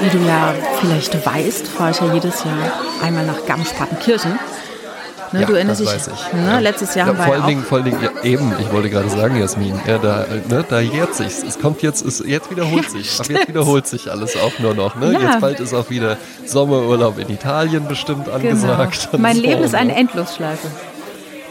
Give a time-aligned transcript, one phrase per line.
[0.00, 2.54] Wie du ja vielleicht weißt, fahre ich ja jedes Jahr
[3.02, 4.38] einmal nach Garmisch-Partenkirchen.
[5.32, 6.32] Ne, ja, du erinnerst das dich, weiß ich.
[6.34, 6.58] Ne, Ja.
[6.60, 8.72] letztes Jahr ja, war vor ja allen Dingen, auch, vor allen Dingen, ja, eben, ich
[8.72, 11.42] wollte gerade sagen, Jasmin, ja, da, ne, da jährt sich's.
[11.42, 13.18] Es kommt jetzt, es, jetzt wiederholt sich.
[13.18, 14.94] Ab jetzt wiederholt sich alles auch nur noch.
[14.94, 15.12] Ne?
[15.14, 15.20] Ja.
[15.20, 19.08] Jetzt bald ist auch wieder Sommerurlaub in Italien bestimmt angesagt.
[19.10, 19.22] genau.
[19.22, 19.78] Mein so, Leben ist ne?
[19.78, 20.68] eine Endlosschleife.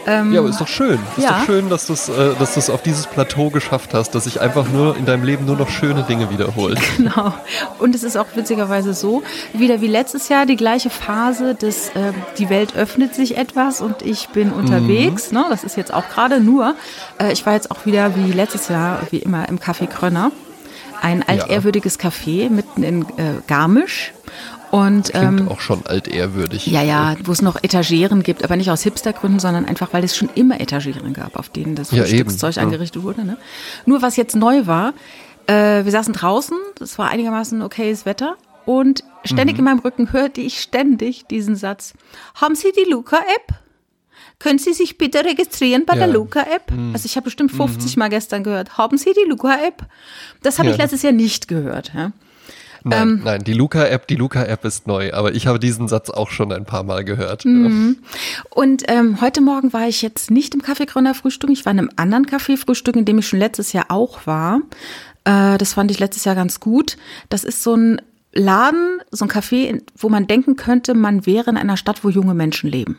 [0.06, 0.98] Ja, aber ist doch schön.
[1.16, 1.38] Ist Ja.
[1.40, 4.40] doch schön, dass du es äh, dass du's auf dieses Plateau geschafft hast, dass sich
[4.40, 6.78] einfach nur in deinem Leben nur noch schöne Dinge wiederholen.
[6.96, 7.34] Genau.
[7.78, 12.12] Und es ist auch witzigerweise so, wieder wie letztes Jahr die gleiche Phase, dass äh,
[12.38, 15.32] die Welt öffnet sich etwas und ich bin unterwegs.
[15.32, 15.44] Ne?
[15.50, 16.74] Das ist jetzt auch gerade nur.
[17.18, 20.30] Äh, ich war jetzt auch wieder wie letztes Jahr, wie immer, im Café Krönner.
[21.02, 24.12] Ein altehrwürdiges Café mitten in äh, Garmisch.
[24.76, 26.66] Und Klingt ähm, auch schon altehrwürdig.
[26.66, 30.16] ja, ja, wo es noch Etageren gibt, aber nicht aus Hipstergründen, sondern einfach, weil es
[30.16, 33.24] schon immer Etageren gab, auf denen das Ja, Frühstückszeug angerichtet wurde.
[33.24, 33.36] Ne?
[33.86, 34.92] Nur was jetzt neu war,
[35.46, 39.58] äh, wir saßen draußen, es war einigermaßen okayes Wetter und ständig Mhm.
[39.60, 41.94] in meinem Rücken hörte ich ständig diesen Satz,
[42.34, 43.54] haben Sie die Luca-App?
[44.38, 46.08] Können Sie sich bitte registrieren bei der Ja.
[46.08, 46.14] Mhm.
[46.14, 46.72] Luca-App?
[46.92, 49.86] Also ich habe bestimmt 50 Mal gestern gehört, haben Sie die Luca-App?
[50.42, 50.82] Das habe ich Ja.
[50.82, 51.92] letztes Jahr nicht gehört.
[51.94, 52.12] Ja?
[52.88, 56.30] Nein, Ähm, nein, die Luca-App, die Luca-App ist neu, aber ich habe diesen Satz auch
[56.30, 57.44] schon ein paar Mal gehört.
[57.44, 57.98] Mhm.
[58.50, 61.50] Und ähm, heute Morgen war ich jetzt nicht im Kaffeegründer Frühstück.
[61.50, 64.60] Ich war in einem anderen Café Frühstück, in dem ich schon letztes Jahr auch war.
[65.24, 66.96] Äh, das fand ich letztes Jahr ganz gut.
[67.28, 68.00] Das ist so ein
[68.32, 72.34] Laden, so ein Café, wo man denken könnte, man wäre in einer Stadt, wo junge
[72.34, 72.98] Menschen leben.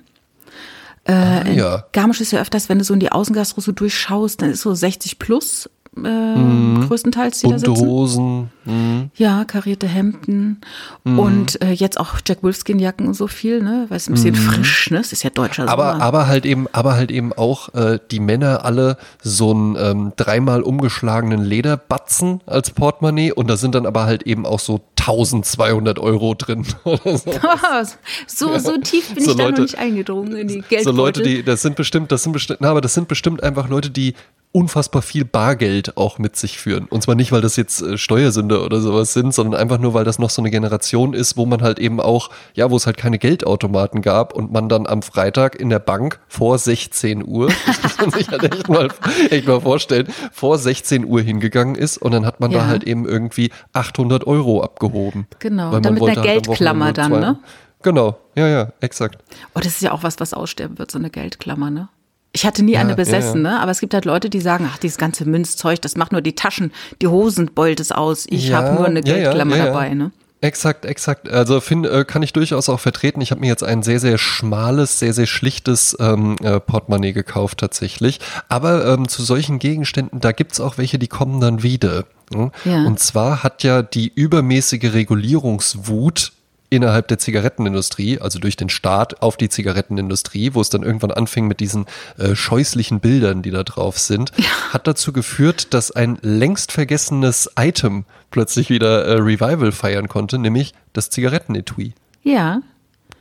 [1.08, 1.86] Äh, in ja.
[1.94, 4.74] Garmisch ist ja öfters, wenn du so in die Außengastro so durchschaust, dann ist so
[4.74, 5.70] 60 plus
[6.06, 7.88] äh, größtenteils, die da Bunte sitzen.
[7.88, 8.52] Hosen.
[8.66, 9.12] Mhm.
[9.16, 10.60] Ja, karierte Hemden
[11.04, 13.86] und äh, jetzt auch Jack Wolfskin Jacken und so viel, ne?
[13.90, 15.00] Weil es ein bisschen frisch, ne?
[15.00, 16.04] Es ist ja deutscher Aber, Sommer.
[16.04, 20.62] aber halt eben, aber halt eben auch äh, die Männer alle so einen ähm, dreimal
[20.64, 26.34] umgeschlagenen Lederbatzen als Portemonnaie und da sind dann aber halt eben auch so 1200 Euro
[26.34, 26.66] drin.
[28.28, 28.58] so.
[28.60, 30.84] so, tief bin So ich da Leute- noch nicht eingedrungen in die Geldbeutel.
[30.84, 33.70] So Leute, die, das sind bestimmt, das sind bestimmt, na, aber das sind bestimmt einfach
[33.70, 34.14] Leute, die
[34.52, 36.86] unfassbar viel Bargeld auch mit sich führen.
[36.86, 40.04] Und zwar nicht, weil das jetzt äh, Steuersünder oder sowas sind, sondern einfach nur, weil
[40.06, 42.98] das noch so eine Generation ist, wo man halt eben auch, ja, wo es halt
[42.98, 47.84] keine Geldautomaten gab und man dann am Freitag in der Bank vor 16 Uhr, das
[47.84, 48.88] muss man sich halt echt mal,
[49.30, 52.60] echt mal vorstellen, vor 16 Uhr hingegangen ist und dann hat man Ja.
[52.60, 55.28] da halt eben irgendwie 800 Euro abgehoben.
[55.40, 57.40] Genau, Weil dann man mit einer halt am Geldklammer dann, ne?
[57.84, 59.20] Genau, ja, ja, exakt.
[59.54, 61.90] Oh, das ist ja auch was, was aussterben wird, so eine Geldklammer, ne?
[62.34, 63.52] Ich hatte nie Ja, eine ja, besessen, ja.
[63.54, 63.60] ne?
[63.62, 66.36] Aber es gibt halt Leute, die sagen, ach, dieses ganze Münzzeug, das macht nur die
[66.36, 66.72] Taschen,
[67.02, 68.26] die Hosen beult es aus.
[68.30, 69.72] Ich Ja, habe nur eine ja, ja, Geldklammer ja, ja.
[69.72, 70.12] dabei, ne?
[70.40, 71.28] Exakt, exakt.
[71.30, 73.22] Also find, äh, kann ich durchaus auch vertreten.
[73.22, 77.58] Ich habe mir jetzt ein sehr, sehr schmales, sehr, sehr schlichtes ähm, äh, Portemonnaie gekauft
[77.58, 78.20] tatsächlich.
[78.48, 82.04] Aber ähm, zu solchen Gegenständen, da gibt's auch welche, die kommen dann wieder.
[82.32, 82.52] ne?
[82.66, 82.84] Ja.
[82.84, 86.34] Und zwar hat ja die übermäßige Regulierungswut
[86.70, 91.48] innerhalb der Zigarettenindustrie, also durch den Staat auf die Zigarettenindustrie, wo es dann irgendwann anfing
[91.48, 91.86] mit diesen
[92.18, 94.32] äh, scheußlichen Bildern, die da drauf sind,
[94.74, 100.74] hat dazu geführt, dass ein längst vergessenes Item plötzlich wieder äh, Revival feiern konnte, nämlich
[100.94, 101.94] das Zigarettenetui.
[102.24, 102.62] Ja.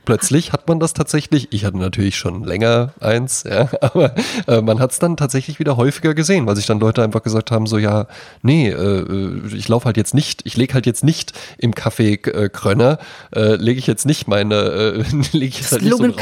[0.07, 4.15] Plötzlich hat man das tatsächlich, ich hatte natürlich schon länger eins, ja, aber
[4.47, 7.51] äh, man hat es dann tatsächlich wieder häufiger gesehen, weil sich dann Leute einfach gesagt
[7.51, 8.07] haben, so ja,
[8.41, 9.05] nee, äh,
[9.53, 12.99] ich laufe halt jetzt nicht, ich lege halt jetzt nicht im Café äh, Krönner,
[13.35, 15.03] äh, lege ich jetzt nicht meine, äh,
[15.33, 16.17] lege ich jetzt halt nicht so ein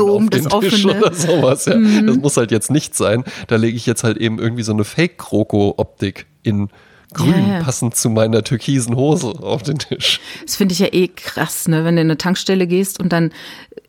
[0.00, 0.98] auf das offene.
[0.98, 1.74] oder sowas, ja.
[1.78, 3.22] Das muss halt jetzt nicht sein.
[3.46, 6.68] Da lege ich jetzt halt eben irgendwie so eine Fake-Kroko-Optik in
[7.12, 7.62] grün, ja.
[7.62, 10.20] passend zu meiner türkisen Hose auf den Tisch.
[10.44, 11.84] Das finde ich ja eh krass, ne?
[11.84, 13.30] wenn du in eine Tankstelle gehst und dann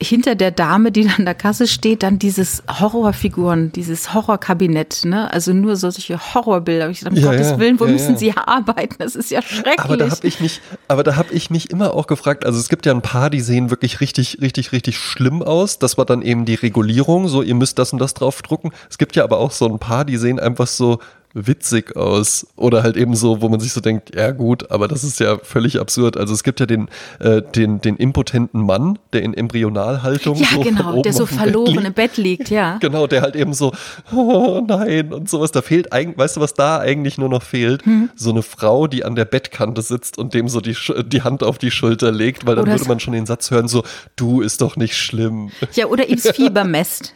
[0.01, 5.31] hinter der Dame, die an der Kasse steht, dann dieses Horrorfiguren, dieses Horrorkabinett, ne?
[5.31, 6.89] Also nur solche Horrorbilder.
[6.89, 8.17] Ich dachte, um Ja, Gottes ja, Willen, wo ja, müssen ja.
[8.17, 8.95] sie arbeiten?
[8.97, 9.79] Das ist ja schrecklich.
[9.79, 12.45] Aber da habe ich mich, aber da habe ich mich immer auch gefragt.
[12.45, 15.77] Also es gibt ja ein paar, die sehen wirklich richtig, richtig, richtig schlimm aus.
[15.77, 17.27] Das war dann eben die Regulierung.
[17.27, 18.71] So, ihr müsst das und das draufdrucken.
[18.89, 20.99] Es gibt ja aber auch so ein paar, die sehen einfach so
[21.33, 25.03] witzig aus oder halt eben so, wo man sich so denkt, ja gut, aber das
[25.03, 26.17] ist ja völlig absurd.
[26.17, 26.89] Also es gibt ja den,
[27.19, 31.85] äh, den, den impotenten Mann, der in Embryonalhaltung ja, so genau, der so Bett verloren
[31.85, 32.77] im Bett liegt, ja.
[32.81, 33.71] Genau, der halt eben so,
[34.13, 35.51] oh nein und sowas.
[35.51, 37.85] Da fehlt eigentlich, weißt du, was da eigentlich nur noch fehlt?
[37.85, 38.09] Hm.
[38.15, 40.75] So eine Frau, die an der Bettkante sitzt und dem so die,
[41.05, 43.67] die Hand auf die Schulter legt, weil dann Oder würde man schon den Satz hören,
[43.67, 43.83] so,
[44.15, 45.51] du ist doch nicht schlimm.
[45.73, 47.13] Ja, oder ihms Fieber messt.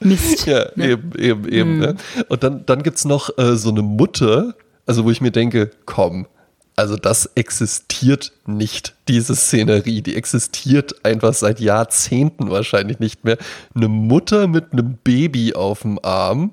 [0.00, 0.46] Mist.
[0.46, 1.78] Ja, eben, eben, eben.
[1.78, 1.96] Ne?
[2.28, 4.54] Und dann, dann gibt's noch äh, so eine Mutter,
[4.86, 6.26] also wo ich mir denke, komm,
[6.76, 10.02] also das existiert nicht, diese Szenerie.
[10.02, 13.38] Die existiert einfach seit Jahrzehnten wahrscheinlich nicht mehr.
[13.74, 16.52] Eine Mutter mit einem Baby auf dem Arm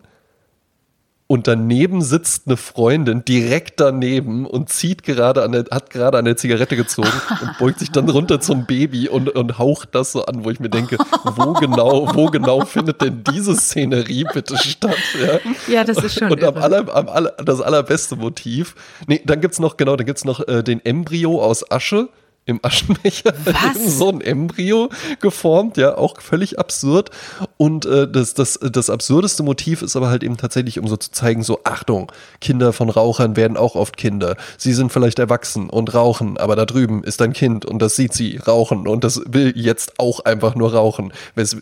[1.31, 6.25] und daneben sitzt eine Freundin direkt daneben und zieht gerade an der, hat gerade an
[6.25, 7.07] der Zigarette gezogen
[7.41, 10.59] und beugt sich dann runter zum Baby und, und haucht das so an, wo ich
[10.59, 14.97] mir denke, wo genau, wo genau findet denn diese Szenerie bitte statt?
[15.25, 16.33] Ja, ja das ist schon.
[16.33, 18.75] Und am aller, am aller, das allerbeste Motiv.
[19.07, 22.09] Nee, dann gibt's noch, genau, dann gibt's noch äh, den Embryo aus Asche
[22.51, 23.33] im Aschenbecher
[23.87, 24.89] so ein Embryo
[25.19, 27.09] geformt, ja, auch völlig absurd.
[27.57, 31.11] Und äh, das, das, das absurdeste Motiv ist aber halt eben tatsächlich, um so zu
[31.11, 34.35] zeigen, so Achtung, Kinder von Rauchern werden auch oft Kinder.
[34.57, 38.13] Sie sind vielleicht erwachsen und rauchen, aber da drüben ist ein Kind und das sieht
[38.13, 41.13] sie rauchen und das will jetzt auch einfach nur rauchen.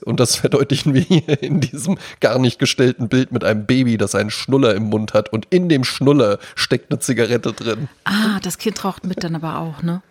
[0.03, 4.15] Und das verdeutlichen wir hier in diesem gar nicht gestellten Bild mit einem Baby, das
[4.15, 7.89] einen Schnuller im Mund hat und in dem Schnuller steckt eine Zigarette drin.
[8.05, 10.01] Ah, das Kind raucht mit dann aber auch, ne?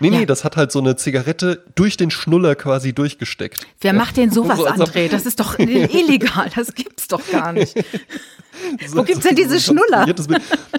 [0.00, 0.18] Nee, ja.
[0.20, 3.66] nee, das hat halt so eine Zigarette durch den Schnuller quasi durchgesteckt.
[3.80, 3.98] Wer ja.
[3.98, 5.08] macht denn sowas, so, André?
[5.08, 7.74] Das ist doch illegal, das gibt's doch gar nicht.
[8.92, 10.06] Wo gibt's denn diese Schnuller?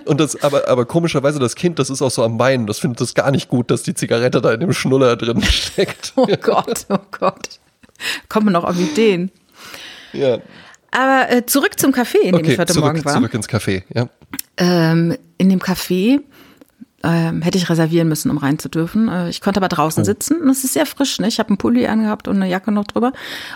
[0.06, 3.02] Und das, aber, aber komischerweise, das Kind, das ist auch so am Weinen, das findet
[3.02, 6.14] es gar nicht gut, dass die Zigarette da in dem Schnuller drin steckt.
[6.16, 7.60] Oh Gott, oh Gott.
[8.30, 9.32] Kommen wir noch auf Ideen.
[10.14, 10.40] Ja.
[10.92, 13.14] Aber äh, zurück zum Café, in dem okay, ich heute zurück, Morgen war.
[13.14, 14.08] Zurück ins Café, ja.
[14.58, 16.22] Ähm, in dem Café
[17.06, 19.08] ähm, hätte ich reservieren müssen, um rein zu dürfen.
[19.08, 20.06] Äh, ich konnte aber draußen oh.
[20.06, 21.20] sitzen und es ist sehr frisch.
[21.20, 21.28] Ne?
[21.28, 23.14] Ich habe einen Pulli angehabt und eine Jacke noch drüber.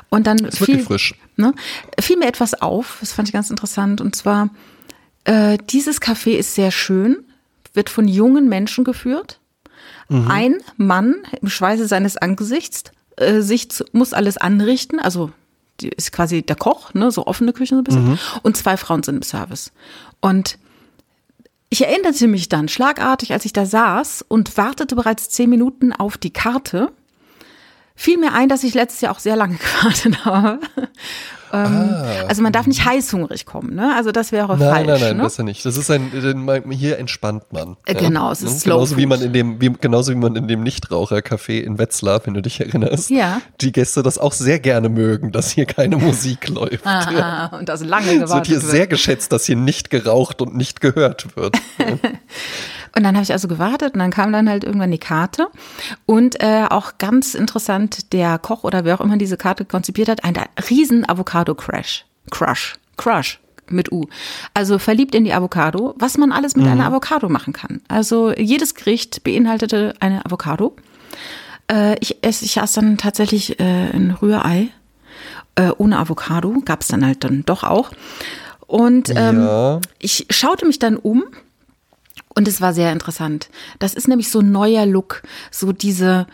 [0.09, 1.15] Und dann ist fiel, frisch.
[1.35, 1.53] Ne,
[1.99, 4.01] fiel mir etwas auf, das fand ich ganz interessant.
[4.01, 4.49] Und zwar,
[5.23, 7.17] äh, dieses Café ist sehr schön,
[7.73, 9.39] wird von jungen Menschen geführt.
[10.09, 10.29] Mhm.
[10.29, 12.83] Ein Mann im Schweiße seines Angesichts
[13.17, 15.31] äh, sich zu, muss alles anrichten, also
[15.81, 18.09] ist quasi der Koch, ne, so offene Küche so ein bisschen.
[18.09, 18.19] Mhm.
[18.43, 19.71] Und zwei Frauen sind im Service.
[20.19, 20.59] Und
[21.69, 26.17] ich erinnerte mich dann schlagartig, als ich da saß und wartete bereits zehn Minuten auf
[26.17, 26.91] die Karte,
[27.95, 30.59] fiel mir ein, dass ich letztes Jahr auch sehr lange gewartet habe.
[31.53, 32.05] Ähm, ah.
[32.27, 33.93] Also man darf nicht heißhungrig kommen, ne?
[33.95, 34.87] Also das wäre nein, falsch.
[34.87, 35.23] Nein, nein, ne?
[35.23, 35.65] besser nicht.
[35.65, 36.11] Das ist ein,
[36.69, 37.77] hier entspannt man.
[37.85, 38.59] Äh, genau, es ist ja?
[38.59, 42.21] slow genauso wie man in dem, wie, genauso wie man in dem Nichtrauchercafé in Wetzlar,
[42.25, 43.41] wenn du dich erinnerst, ja.
[43.61, 46.85] die Gäste das auch sehr gerne mögen, dass hier keine Musik läuft.
[46.85, 47.45] Ah, ja.
[47.57, 48.71] Und das lange gewartet Es wird hier wird.
[48.71, 51.57] sehr geschätzt, dass hier nicht geraucht und nicht gehört wird.
[52.95, 55.47] Und dann habe ich also gewartet und dann kam dann halt irgendwann die Karte.
[56.05, 60.23] Und äh, auch ganz interessant, der Koch oder wer auch immer diese Karte konzipiert hat,
[60.23, 60.35] ein
[60.69, 62.05] riesen Avocado-Crash.
[62.29, 62.77] Crush.
[62.97, 63.39] Crush
[63.71, 64.07] mit U.
[64.53, 66.71] Also verliebt in die Avocado, was man alles mit mhm.
[66.71, 67.81] einer Avocado machen kann.
[67.87, 70.75] Also jedes Gericht beinhaltete eine Avocado.
[71.71, 74.69] Äh, ich, esse, ich aß dann tatsächlich äh, ein Rührei
[75.55, 77.91] äh, ohne Avocado, gab es dann halt dann doch auch.
[78.67, 79.81] Und ähm, ja.
[79.97, 81.23] ich schaute mich dann um
[82.39, 83.49] und es war sehr interessant.
[83.79, 85.21] Das ist nämlich so ein neuer Look,
[85.51, 86.25] so diese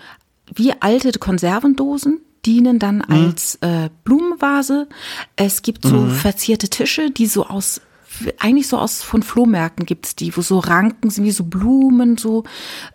[0.53, 3.03] wie alte Konservendosen, dienen dann Mhm.
[3.27, 4.87] als äh, Blumenvase.
[5.35, 7.81] Es gibt so verzierte Tische, die so aus
[8.39, 12.43] eigentlich so aus von Flohmärkten gibt's die, wo so Ranken sind wie so Blumen, so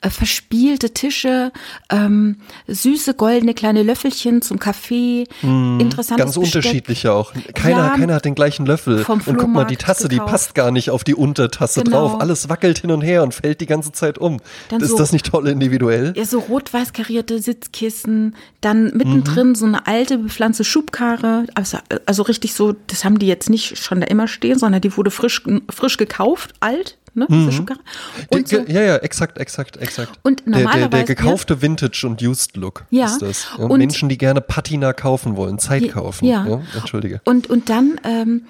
[0.03, 1.53] äh, verspielte Tische,
[1.91, 2.37] ähm,
[2.67, 6.57] süße goldene kleine Löffelchen zum Kaffee, interessantes Ganz Besteck.
[6.65, 7.33] unterschiedlich auch.
[7.55, 9.05] Keiner, Ja, keiner hat den gleichen Löffel.
[9.05, 10.31] vom und guck mal, die Tasse, die gekauft.
[10.31, 12.09] passt gar nicht auf die Untertasse Genau.
[12.09, 12.21] drauf.
[12.21, 14.39] Alles wackelt hin und her und fällt die ganze Zeit um.
[14.69, 16.13] Dann ist so- das nicht toll individuell?
[16.17, 22.55] Ja, so rot-weiß karierte Sitzkissen, dann mittendrin so eine alte bepflanzte Schubkarre, also, also richtig
[22.55, 25.97] so, das haben die jetzt nicht schon da immer stehen, sondern die wurde frisch, frisch
[25.97, 27.81] gekauft, alt, ne, Schubkarre.
[28.29, 30.19] Und so, ja, ja, exakt, exakt, exakt.
[30.23, 33.47] Und der, der, der gekaufte Vintage und Used Look Ja, ist das.
[33.59, 36.25] Ja, und- Menschen, die gerne Patina kaufen wollen, Zeit Ja, kaufen.
[36.27, 36.61] ja.
[36.77, 37.21] Entschuldige.
[37.25, 38.43] Und, und dann, ähm,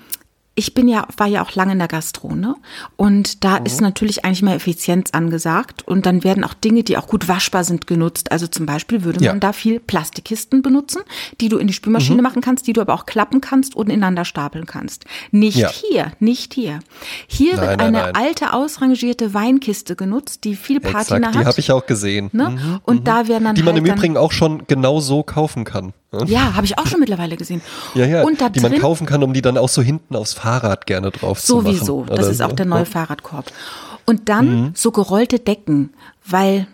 [0.60, 2.54] ich bin ja, war ja auch lange in der Gastro, ne?
[2.96, 3.66] Und da Mhm.
[3.66, 5.82] ist natürlich eigentlich mal Effizienz angesagt.
[5.88, 8.30] Und dann werden auch Dinge, die auch gut waschbar sind, genutzt.
[8.30, 9.34] Also zum Beispiel würde man Ja.
[9.34, 9.40] Mhm.
[9.40, 11.00] da viel Plastikkisten benutzen,
[11.40, 14.24] die du in die Spülmaschine machen kannst, die du aber auch klappen kannst und ineinander
[14.26, 15.06] stapeln kannst.
[15.30, 15.70] Nicht Ja.
[15.70, 16.80] hier, nicht hier.
[17.26, 18.14] Hier Nein, wird eine nein.
[18.14, 21.46] alte, ausrangierte Weinkiste genutzt, die viel Patina Exakt, die hat.
[21.46, 22.28] habe ich auch gesehen.
[22.32, 22.50] ne?
[22.50, 22.80] Mhm.
[22.84, 25.94] Und da werden dann Die man halt im Übrigen auch schon genau so kaufen kann.
[26.12, 26.24] Ne?
[26.26, 27.60] Ja, habe ich auch schon mittlerweile gesehen.
[27.94, 30.16] Ja, ja, Und da die man drin, kaufen kann, um die dann auch so hinten
[30.16, 31.76] aufs Fahrrad gerne drauf zu machen.
[31.76, 33.52] Sowieso, das ist auch der neue Fahrradkorb.
[34.06, 34.72] Und dann Mhm.
[34.74, 35.90] so gerollte Decken,
[36.26, 36.66] weil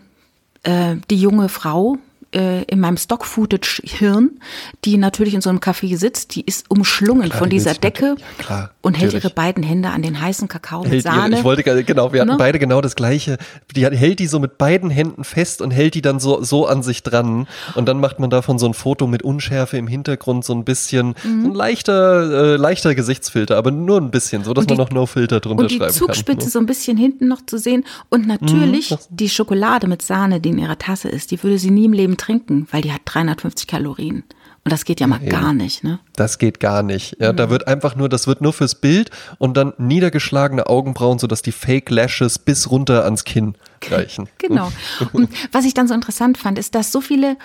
[0.62, 1.97] äh, die junge Frau
[2.35, 4.40] äh, in meinem Stock-Footage-Hirn,
[4.85, 8.16] die natürlich in so einem Café sitzt, die ist umschlungen Klar, von die dieser Decke
[8.16, 9.25] natürlich- ja, und hält natürlich.
[9.25, 11.38] ihre beiden Hände an den heißen Kakao mit Hält ihre, Sahne.
[11.38, 12.37] ich wollte gerade- genau, wir hatten Ne?
[12.38, 13.38] beide genau das gleiche.
[13.75, 16.83] Die hält die so mit beiden Händen fest und hält die dann so, so an
[16.83, 17.47] sich dran.
[17.75, 21.14] Und dann macht man davon so ein Foto mit Unschärfe im Hintergrund, so ein bisschen,
[21.25, 21.42] Mhm.
[21.42, 24.83] so ein leichter, äh, leichter Gesichtsfilter, aber nur ein bisschen, so dass Und man die-
[24.95, 26.45] noch No Filter drunter und die schreiben Zugspitze kann.
[26.47, 26.50] ne?
[26.50, 27.85] so ein bisschen hinten noch zu sehen.
[28.09, 28.97] Und natürlich Mhm.
[29.11, 32.16] die Schokolade mit Sahne, die in ihrer Tasse ist, die würde sie nie im Leben
[32.17, 34.25] trinken, weil die hat 350 Kalorien.
[34.65, 35.31] Und das geht ja mal Eben.
[35.31, 36.01] gar nicht, ne?
[36.17, 37.17] Das geht gar nicht.
[37.21, 41.41] Ja, da wird einfach nur, das wird nur fürs Bild und dann niedergeschlagene Augenbrauen, sodass
[41.43, 43.55] die Fake Lashes bis runter ans Kinn
[43.91, 44.29] reichen.
[44.39, 44.73] Genau.
[45.13, 47.37] Und was ich dann so interessant fand, ist, dass so viele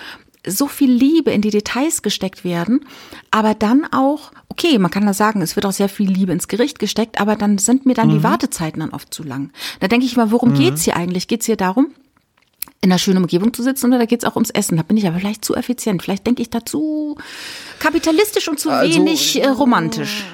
[0.47, 2.83] so viel Liebe in die Details gesteckt werden,
[3.29, 6.47] aber dann auch, okay, man kann da sagen, es wird auch sehr viel Liebe ins
[6.47, 8.13] Gericht gesteckt, aber dann sind mir dann Mhm.
[8.13, 9.51] die Wartezeiten dann oft zu lang.
[9.81, 11.27] Da denke ich mal, worum geht's hier eigentlich?
[11.27, 11.91] Geht's hier darum,
[12.81, 14.77] in einer schönen Umgebung zu sitzen oder geht's auch ums Essen?
[14.77, 16.01] Da bin ich aber vielleicht zu effizient.
[16.01, 17.15] Vielleicht denke ich da zu
[17.79, 20.25] kapitalistisch und zu Also, wenig äh, romantisch.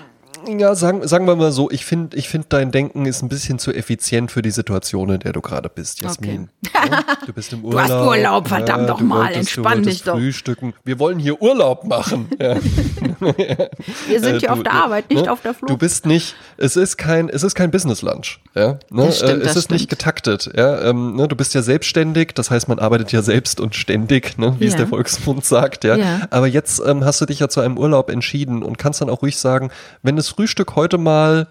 [0.48, 3.60] Ja, sagen, sagen wir mal so, ich finde, ich find, dein Denken ist ein bisschen
[3.60, 6.50] zu effizient für die Situation, in der du gerade bist, Jasmin.
[6.74, 7.82] Ja, du bist im Du Urlaub.
[7.82, 10.14] hast Urlaub, verdammt doch du mal, wolltest- entspann du dich doch.
[10.14, 10.74] Frühstücken.
[10.86, 12.30] Wir wollen hier Urlaub machen.
[12.40, 12.56] Ja.
[14.08, 15.32] Wir sind Äh, hier du- auf der du- Arbeit, nicht ne?
[15.32, 15.70] auf der Flucht.
[15.72, 18.40] Du bist nicht, es ist kein, es ist kein Business Lunch.
[18.56, 18.74] Ja?
[18.90, 19.06] Ne?
[19.08, 19.90] Das stimmt, äh, es das ist nicht stimmt.
[20.00, 20.50] getaktet.
[20.56, 20.82] Ja?
[20.82, 21.28] Ähm, ne?
[21.28, 24.56] Du bist ja selbstständig, das heißt, man arbeitet ja selbst und ständig, ne?
[24.60, 24.80] wie es Ja.
[24.80, 25.84] der Volksmund sagt.
[25.84, 25.96] Ja?
[25.96, 26.22] Ja.
[26.30, 29.22] Aber jetzt ähm, hast du dich ja zu einem Urlaub entschieden und kannst dann auch
[29.22, 29.72] ruhig sagen,
[30.04, 31.48] wenn das Frühstück heute mal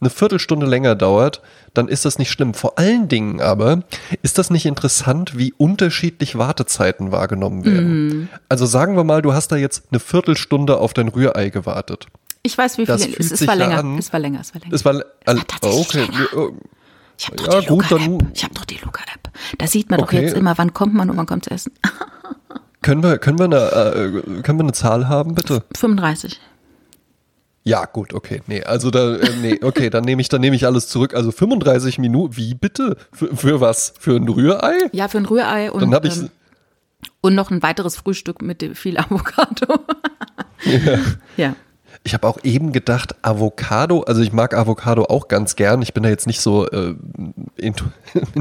[0.00, 1.40] eine Viertelstunde länger dauert,
[1.72, 2.52] dann ist das nicht schlimm.
[2.54, 3.82] Vor allen Dingen aber
[4.22, 8.06] ist das nicht interessant, wie unterschiedlich Wartezeiten wahrgenommen werden.
[8.06, 8.28] Mhm.
[8.50, 12.06] Also sagen wir mal, du hast da jetzt eine Viertelstunde auf dein Rührei gewartet.
[12.42, 12.94] Ich weiß, wie viel.
[12.94, 13.78] Es, es war länger.
[13.78, 13.98] an.
[13.98, 14.40] Es war länger.
[14.40, 14.74] Es war länger.
[14.74, 16.12] Es war, war tatsächlich okay.
[16.12, 16.28] länger.
[16.36, 16.50] Oh,
[17.18, 18.18] Ich habe doch Ja, die gut, Luca-App.
[18.20, 19.30] dann- Ich habe doch die Luca-App.
[19.56, 20.20] Da sieht man doch Okay.
[20.22, 21.72] jetzt immer, wann kommt man und wann kommt zu essen.
[22.82, 25.64] Können wir, können wir eine, äh, können wir eine Zahl haben, bitte?
[25.76, 26.40] 35.
[27.68, 28.40] Ja, gut, okay.
[28.46, 31.12] Nee, also da, äh, nee, okay, dann nehme ich, dann nehme ich alles zurück.
[31.14, 32.96] Also 35 Minuten, wie bitte?
[33.12, 33.92] Für, für was?
[33.98, 34.74] Für ein Rührei?
[34.92, 36.30] Ja, für ein Rührei und, Dann ich, ähm,
[37.20, 39.80] und noch ein weiteres Frühstück mit dem- viel Avocado.
[41.36, 41.54] ja.
[42.04, 45.82] ich habe auch eben gedacht, Avocado, also ich mag Avocado auch ganz gern.
[45.82, 46.94] Ich bin da jetzt nicht so, äh,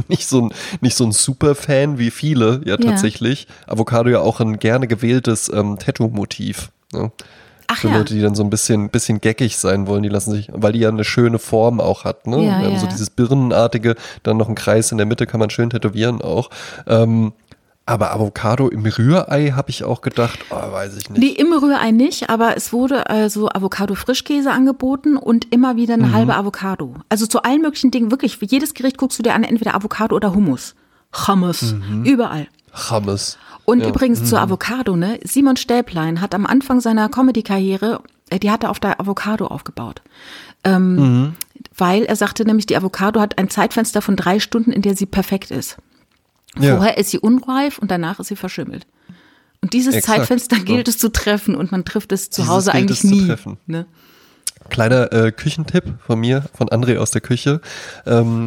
[0.07, 2.77] nicht so ein, nicht so ein Superfan wie viele, ja, Ja.
[2.77, 3.47] tatsächlich.
[3.65, 6.71] Avocado ja auch ein gerne gewähltes ähm, Tattoo-Motiv.
[6.93, 7.11] Ne?
[7.69, 7.97] Ach Für ja.
[7.97, 10.79] Leute, die dann so ein bisschen, bisschen geckig sein wollen, die lassen sich, weil die
[10.79, 12.37] ja eine schöne Form auch hat, ne?
[12.45, 12.91] Ja, Ähm, ja, so ja.
[12.91, 16.49] dieses Birnenartige, dann noch ein Kreis in der Mitte kann man schön tätowieren auch.
[16.87, 17.33] Ähm,
[17.85, 21.19] aber Avocado im Rührei habe ich auch gedacht, oh, weiß ich nicht.
[21.21, 26.03] Nee, im Rührei nicht, aber es wurde also Avocado-Frischkäse angeboten und immer wieder Mhm.
[26.05, 26.95] eine halbe Avocado.
[27.09, 30.15] Also zu allen möglichen Dingen, wirklich, für jedes Gericht guckst du dir an, entweder Avocado
[30.15, 30.75] oder Hummus.
[31.27, 32.03] Hummus, Mhm.
[32.05, 32.47] überall.
[32.73, 33.37] Hammes.
[33.69, 35.19] Und übrigens zur Avocado, ne?
[35.25, 40.01] Simon Stäblein hat am Anfang seiner Comedy-Karriere, äh, die hat er auf der Avocado aufgebaut.
[40.63, 41.33] Ähm,
[41.77, 45.05] Weil er sagte nämlich, die Avocado hat ein Zeitfenster von drei Stunden, in der sie
[45.05, 45.75] perfekt ist.
[46.57, 46.77] Ja.
[46.77, 48.87] Vorher ist sie unreif und danach ist sie verschimmelt.
[49.61, 50.63] Und dieses Exakt, Zeitfenster so.
[50.63, 53.15] gilt es zu treffen und man trifft es zu Dieses Hause gilt eigentlich es zu
[53.15, 53.27] nie.
[53.27, 53.57] treffen.
[53.65, 53.85] Ne?
[54.69, 57.59] Kleiner äh, Küchentipp von mir, von André aus der Küche.
[58.05, 58.45] Ähm,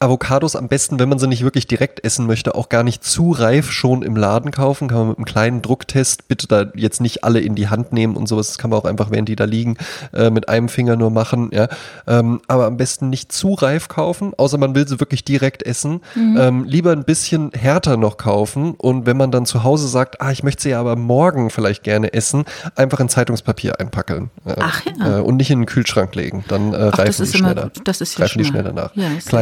[0.00, 3.32] Avocados am besten, wenn man sie nicht wirklich direkt essen möchte, auch gar nicht zu
[3.32, 4.88] reif schon im Laden kaufen.
[4.88, 8.16] Kann man mit einem kleinen Drucktest bitte da jetzt nicht alle in die Hand nehmen
[8.16, 8.48] und sowas.
[8.48, 9.76] Das kann man auch einfach, während die da liegen,
[10.12, 11.50] äh, mit einem Finger nur machen.
[11.52, 11.68] Ja.
[12.06, 16.00] Ähm, aber am besten nicht zu reif kaufen, außer man will sie wirklich direkt essen.
[16.16, 20.30] Ähm, lieber ein bisschen härter noch kaufen und wenn man dann zu Hause sagt, ah,
[20.30, 22.44] ich möchte sie aber morgen vielleicht gerne essen,
[22.76, 24.30] einfach in Zeitungspapier einpackeln.
[24.44, 25.18] Äh, Ach ja.
[25.18, 26.44] äh, und nicht in den Kühlschrank legen.
[26.48, 27.70] Dann äh, Ach, reifen das die immer schneller.
[27.84, 28.94] Das ist ja reifen die schon mal- schneller nach.
[28.94, 29.40] Ja, ist sehr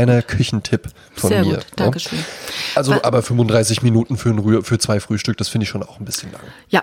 [0.48, 1.54] Kleiner Küchentipp von Sehr mir.
[1.56, 2.18] gut, Dankeschön.
[2.74, 5.82] Also, Wa- aber 35 Minuten für, ein Rühr, für zwei Frühstück, das finde ich schon
[5.82, 6.40] auch ein bisschen lang.
[6.68, 6.82] Ja,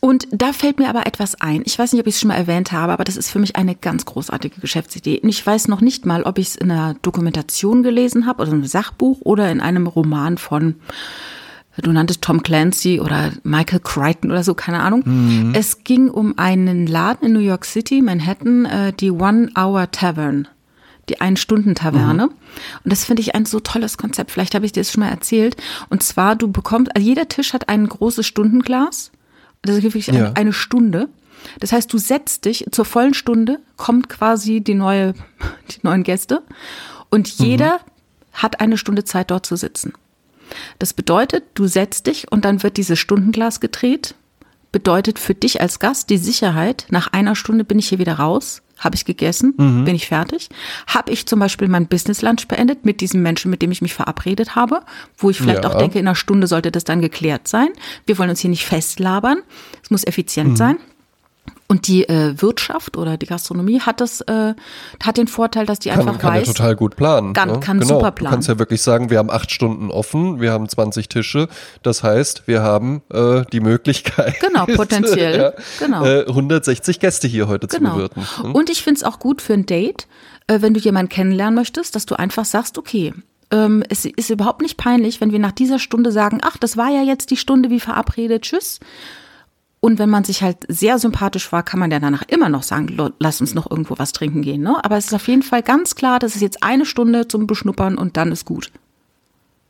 [0.00, 1.62] und da fällt mir aber etwas ein.
[1.64, 3.56] Ich weiß nicht, ob ich es schon mal erwähnt habe, aber das ist für mich
[3.56, 5.20] eine ganz großartige Geschäftsidee.
[5.20, 8.50] Und ich weiß noch nicht mal, ob ich es in einer Dokumentation gelesen habe oder
[8.52, 10.76] in einem Sachbuch oder in einem Roman von,
[11.76, 15.52] du nanntest Tom Clancy oder Michael Crichton oder so, keine Ahnung.
[15.54, 20.48] Es ging um einen Laden in New York City, Manhattan, äh, die One Hour Tavern.
[21.10, 22.28] Die Ein-Stunden-Taverne.
[22.28, 22.34] Und
[22.84, 24.30] das finde ich ein so tolles Konzept.
[24.30, 25.56] Vielleicht habe ich dir das schon mal erzählt.
[25.88, 29.10] Und zwar, du bekommst, also jeder Tisch hat ein großes Stundenglas.
[29.62, 30.14] Das ist wirklich Ja.
[30.14, 31.08] eine, eine Stunde.
[31.58, 35.14] Das heißt, du setzt dich zur vollen Stunde, kommt quasi die neue,
[35.70, 36.42] die neuen Gäste
[37.10, 37.80] und jeder
[38.32, 39.92] hat eine Stunde Zeit, dort zu sitzen.
[40.78, 44.14] Das bedeutet, du setzt dich und dann wird dieses Stundenglas gedreht.
[44.72, 48.62] Bedeutet für dich als Gast die Sicherheit, nach einer Stunde bin ich hier wieder raus,
[48.80, 50.48] habe ich gegessen, bin ich fertig.
[50.88, 53.94] Habe ich zum Beispiel mein Business Lunch beendet mit diesem Menschen, mit dem ich mich
[53.94, 54.80] verabredet habe,
[55.18, 55.70] wo ich vielleicht Ja.
[55.70, 57.68] auch denke, in einer Stunde sollte das dann geklärt sein.
[58.06, 59.38] Wir wollen uns hier nicht festlabern.
[59.82, 60.78] Es muss effizient sein.
[61.70, 64.54] Und die äh, Wirtschaft oder die Gastronomie hat das, äh,
[65.00, 67.32] hat den Vorteil, dass die Kann, einfach kann weiß, ja total gut planen.
[67.32, 67.60] Kann- ne?
[67.60, 67.94] kann genau.
[67.98, 68.32] super Du planen.
[68.34, 71.46] kannst ja wirklich sagen, wir haben acht Stunden offen, wir haben 20 Tische.
[71.84, 75.54] Das heißt, wir haben äh, die Möglichkeit, Genau, potenziell.
[75.78, 76.04] Genau.
[76.04, 77.94] Äh, 160 Gäste hier heute zu Genau.
[77.94, 78.26] bewirten.
[78.42, 78.52] Hm?
[78.52, 80.08] Und ich finde es auch gut für ein Date,
[80.48, 83.14] äh, wenn du jemanden kennenlernen möchtest, dass du einfach sagst, okay,
[83.52, 86.88] ähm, es ist überhaupt nicht peinlich, wenn wir nach dieser Stunde sagen, ach, das war
[86.90, 88.80] ja jetzt die Stunde wie verabredet, tschüss.
[89.80, 92.94] Und wenn man sich halt sehr sympathisch war, kann man ja danach immer noch sagen,
[93.18, 94.62] lass uns noch irgendwo was trinken gehen.
[94.62, 94.76] Ne?
[94.82, 97.96] Aber es ist auf jeden Fall ganz klar, das ist jetzt eine Stunde zum Beschnuppern
[97.96, 98.70] und dann ist gut.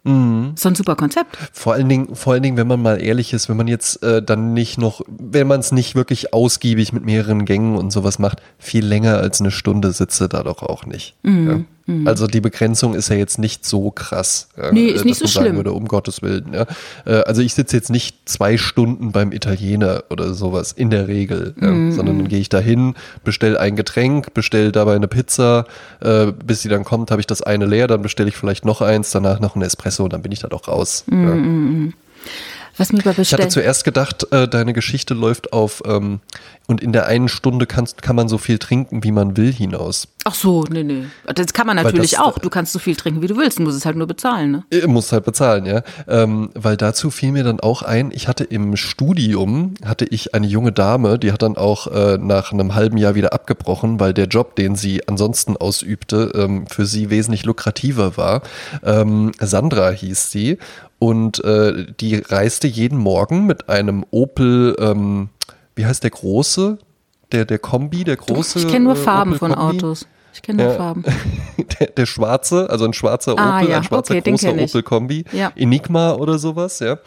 [0.02, 0.52] Mhm.
[0.57, 1.37] So ein super Konzept.
[1.52, 4.23] Vor allen Dingen, vor allen Dingen, wenn man mal ehrlich ist, wenn man jetzt äh,
[4.23, 8.40] dann nicht noch, wenn man es nicht wirklich ausgiebig mit mehreren Gängen und sowas macht,
[8.59, 11.14] viel länger als eine Stunde sitze da doch auch nicht.
[11.23, 11.49] Mhm.
[11.49, 11.61] Ja?
[11.87, 12.06] Mhm.
[12.06, 14.49] Also die Begrenzung ist ja jetzt nicht so krass.
[14.72, 15.56] Nee, ist nicht so schlimm.
[15.56, 16.52] Würde, um Gottes Willen.
[16.52, 16.66] Ja.
[17.04, 21.54] Äh, also ich sitze jetzt nicht zwei Stunden beim Italiener oder sowas, in der Regel.
[21.60, 21.92] Ja, mhm.
[21.92, 22.94] Sondern dann gehe ich da hin,
[23.25, 25.66] bestelle ein Getränk, bestelle dabei eine Pizza.
[26.00, 28.80] Äh, bis sie dann kommt, habe ich das eine leer, dann bestelle ich vielleicht noch
[28.80, 31.04] eins, danach noch ein Espresso und dann bin ich da doch raus.
[31.06, 31.87] Mhm.
[31.87, 31.92] Ja.
[32.76, 36.20] Was mir Ich hatte zuerst gedacht, äh, deine Geschichte läuft auf ähm,
[36.66, 40.08] und in der einen Stunde kannst, kann man so viel trinken, wie man will, hinaus.
[40.24, 41.06] Ach so, nee, nee.
[41.34, 42.38] Das kann man natürlich das, auch.
[42.38, 43.58] Du kannst so viel trinken, wie du willst.
[43.58, 44.64] Du musst es halt nur bezahlen, ne?
[44.70, 45.82] Du musst halt bezahlen, ja.
[46.06, 50.46] Ähm, weil dazu fiel mir dann auch ein, ich hatte im Studium, hatte ich eine
[50.46, 54.26] junge Dame, die hat dann auch äh, nach einem halben Jahr wieder abgebrochen, weil der
[54.26, 58.42] Job, den sie ansonsten ausübte, ähm, für sie wesentlich lukrativer war.
[58.84, 60.58] Ähm, Sandra hieß sie
[61.00, 65.30] und äh, die reiste jeden Morgen mit einem Opel, ähm,
[65.75, 66.78] wie heißt der große?
[67.33, 68.59] Der, der Kombi, der große.
[68.61, 70.07] Ich kenne nur äh, Farben von Autos.
[70.32, 71.04] Ich kenne nur Farben.
[71.78, 73.76] Der, der, schwarze, also ein schwarzer ah, Opel, ja.
[73.76, 75.52] ein schwarzer okay, großer Opel-Kombi, ja.
[75.56, 76.99] Enigma oder sowas, ja.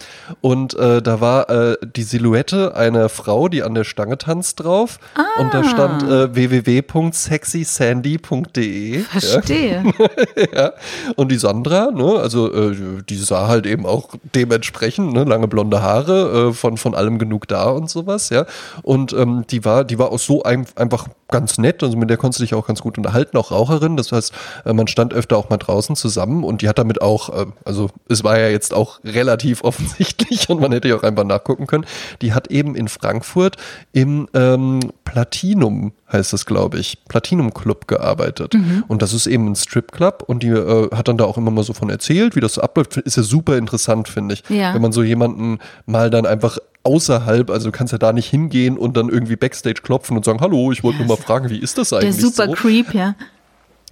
[0.42, 5.00] Und äh, da war äh, die Silhouette einer Frau, die an der Stange tanzt drauf.
[5.16, 5.42] Ah.
[5.42, 9.00] Und da stand äh, www.sexysandy.de.
[9.00, 9.84] Verstehe.
[9.98, 10.08] Ja.
[10.54, 10.72] ja.
[11.16, 12.76] Und die Sandra, ne, also äh,
[13.08, 17.48] die sah halt eben auch dementsprechend, ne, lange blonde Haare, äh, von, von allem genug
[17.48, 18.46] da und sowas, ja.
[18.82, 22.18] Und ähm, die war, die war auch so ein, einfach ganz nett, also mit der
[22.18, 23.98] konntest du dich auch ganz gut unterhalten, auch Raucherin.
[23.98, 24.34] Das heißt,
[24.66, 27.90] äh, man stand öfter auch mal draußen zusammen und die hat damit auch, äh, also
[28.10, 31.86] es war ja jetzt auch relativ offensichtlich und man hätte ja auch einfach nachgucken können.
[32.22, 33.58] Die hat eben in Frankfurt
[33.92, 38.54] im ähm, Platinum heißt das, glaube ich, Platinum Club gearbeitet.
[38.54, 38.84] Mhm.
[38.88, 41.64] Und das ist eben ein Stripclub und die äh, hat dann da auch immer mal
[41.64, 42.98] so von erzählt, wie das so abläuft.
[42.98, 44.44] Ist ja super interessant, finde ich.
[44.50, 44.74] Ja.
[44.74, 48.78] Wenn man so jemanden mal dann einfach außerhalb, also du kannst ja da nicht hingehen
[48.78, 51.78] und dann irgendwie Backstage klopfen und sagen, hallo, ich wollte nur mal fragen, wie ist
[51.78, 52.16] das eigentlich?
[52.16, 52.52] Der super so?
[52.54, 53.16] Creep, ja.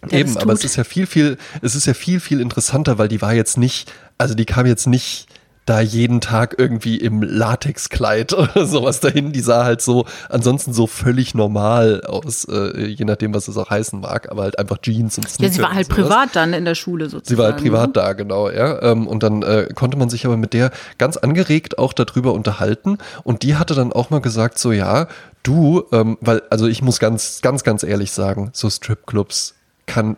[0.10, 3.08] Der Eben, aber es ist ja viel, viel, es ist ja viel, viel interessanter, weil
[3.08, 5.27] die war jetzt nicht, also die kam jetzt nicht
[5.65, 9.32] da jeden Tag irgendwie im Latexkleid oder sowas dahin.
[9.32, 13.69] Die sah halt so, ansonsten so völlig normal aus, äh, je nachdem, was es auch
[13.69, 15.52] heißen mag, aber halt einfach Jeans und Sneaker.
[15.52, 17.28] Ja, sie war halt privat dann in der Schule sozusagen.
[17.28, 17.93] Sie war halt privat ne?
[17.93, 18.82] da, genau, ja.
[18.82, 22.97] Ähm, und dann äh, konnte man sich aber mit der ganz angeregt auch darüber unterhalten.
[23.24, 25.08] Und die hatte dann auch mal gesagt, so ja,
[25.43, 30.17] du, ähm, weil, also ich muss ganz, ganz, ganz ehrlich sagen, so Stripclubs kann,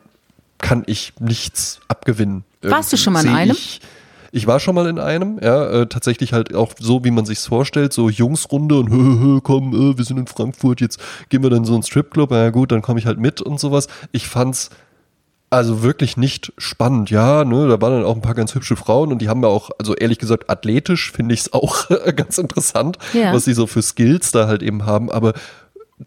[0.57, 2.45] kann ich nichts abgewinnen.
[2.61, 3.51] Warst du schon mal in einem?
[3.51, 3.81] Ich,
[4.35, 7.45] ich war schon mal in einem, ja, äh, tatsächlich halt auch so, wie man sich's
[7.45, 11.51] vorstellt, so Jungsrunde und hö, hö, komm, äh, wir sind in Frankfurt, jetzt gehen wir
[11.51, 13.87] dann so einen Stripclub, na ja, gut, dann komme ich halt mit und sowas.
[14.11, 14.71] Ich fand's
[15.51, 19.11] also wirklich nicht spannend, ja, ne, da waren dann auch ein paar ganz hübsche Frauen
[19.11, 22.97] und die haben ja auch, also ehrlich gesagt, athletisch finde ich es auch ganz interessant,
[23.13, 23.33] ja.
[23.33, 25.33] was sie so für Skills da halt eben haben, aber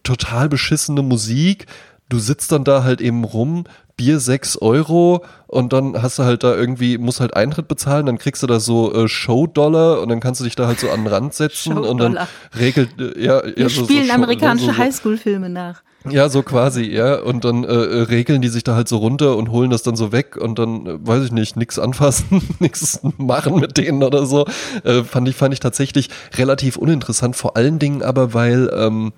[0.03, 1.67] total beschissene Musik,
[2.09, 6.45] du sitzt dann da halt eben rum, Bier 6 Euro und dann hast du halt
[6.45, 10.21] da irgendwie, musst halt Eintritt bezahlen, dann kriegst du da so äh, Show-Dollar und dann
[10.21, 12.19] kannst du dich da halt so an den Rand setzen und dann
[12.59, 15.83] regelt, äh, ja, Wir ja, so, spielen so amerikanische so, Highschool-Filme nach.
[16.11, 17.17] Ja, so quasi, ja.
[17.21, 19.97] Und dann äh, äh, regeln die sich da halt so runter und holen das dann
[19.97, 24.27] so weg und dann, äh, weiß ich nicht, nix anfassen, nix machen mit denen oder
[24.27, 24.47] so.
[24.85, 29.13] Äh, fand ich, fand ich tatsächlich relativ uninteressant, vor allen Dingen aber, weil, ähm,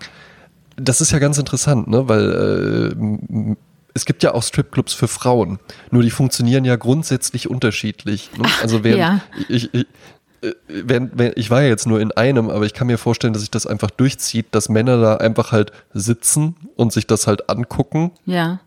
[0.76, 2.08] das ist ja ganz interessant, ne?
[2.08, 3.56] weil äh,
[3.98, 5.58] es gibt ja auch Stripclubs für Frauen,
[5.90, 8.30] nur die funktionieren ja grundsätzlich unterschiedlich.
[8.38, 8.48] Ne?
[8.62, 9.20] Also während ja.
[9.48, 9.86] ich, ich,
[10.40, 13.32] äh, während, während, ich war ja jetzt nur in einem, aber ich kann mir vorstellen,
[13.32, 17.50] dass sich das einfach durchzieht, dass Männer da einfach halt sitzen und sich das halt
[17.50, 18.12] angucken.
[18.24, 18.60] Ja.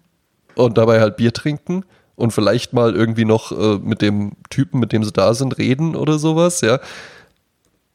[0.55, 4.91] Und dabei halt Bier trinken und vielleicht mal irgendwie noch äh, mit dem Typen, mit
[4.91, 6.79] dem sie da sind, reden oder sowas, ja.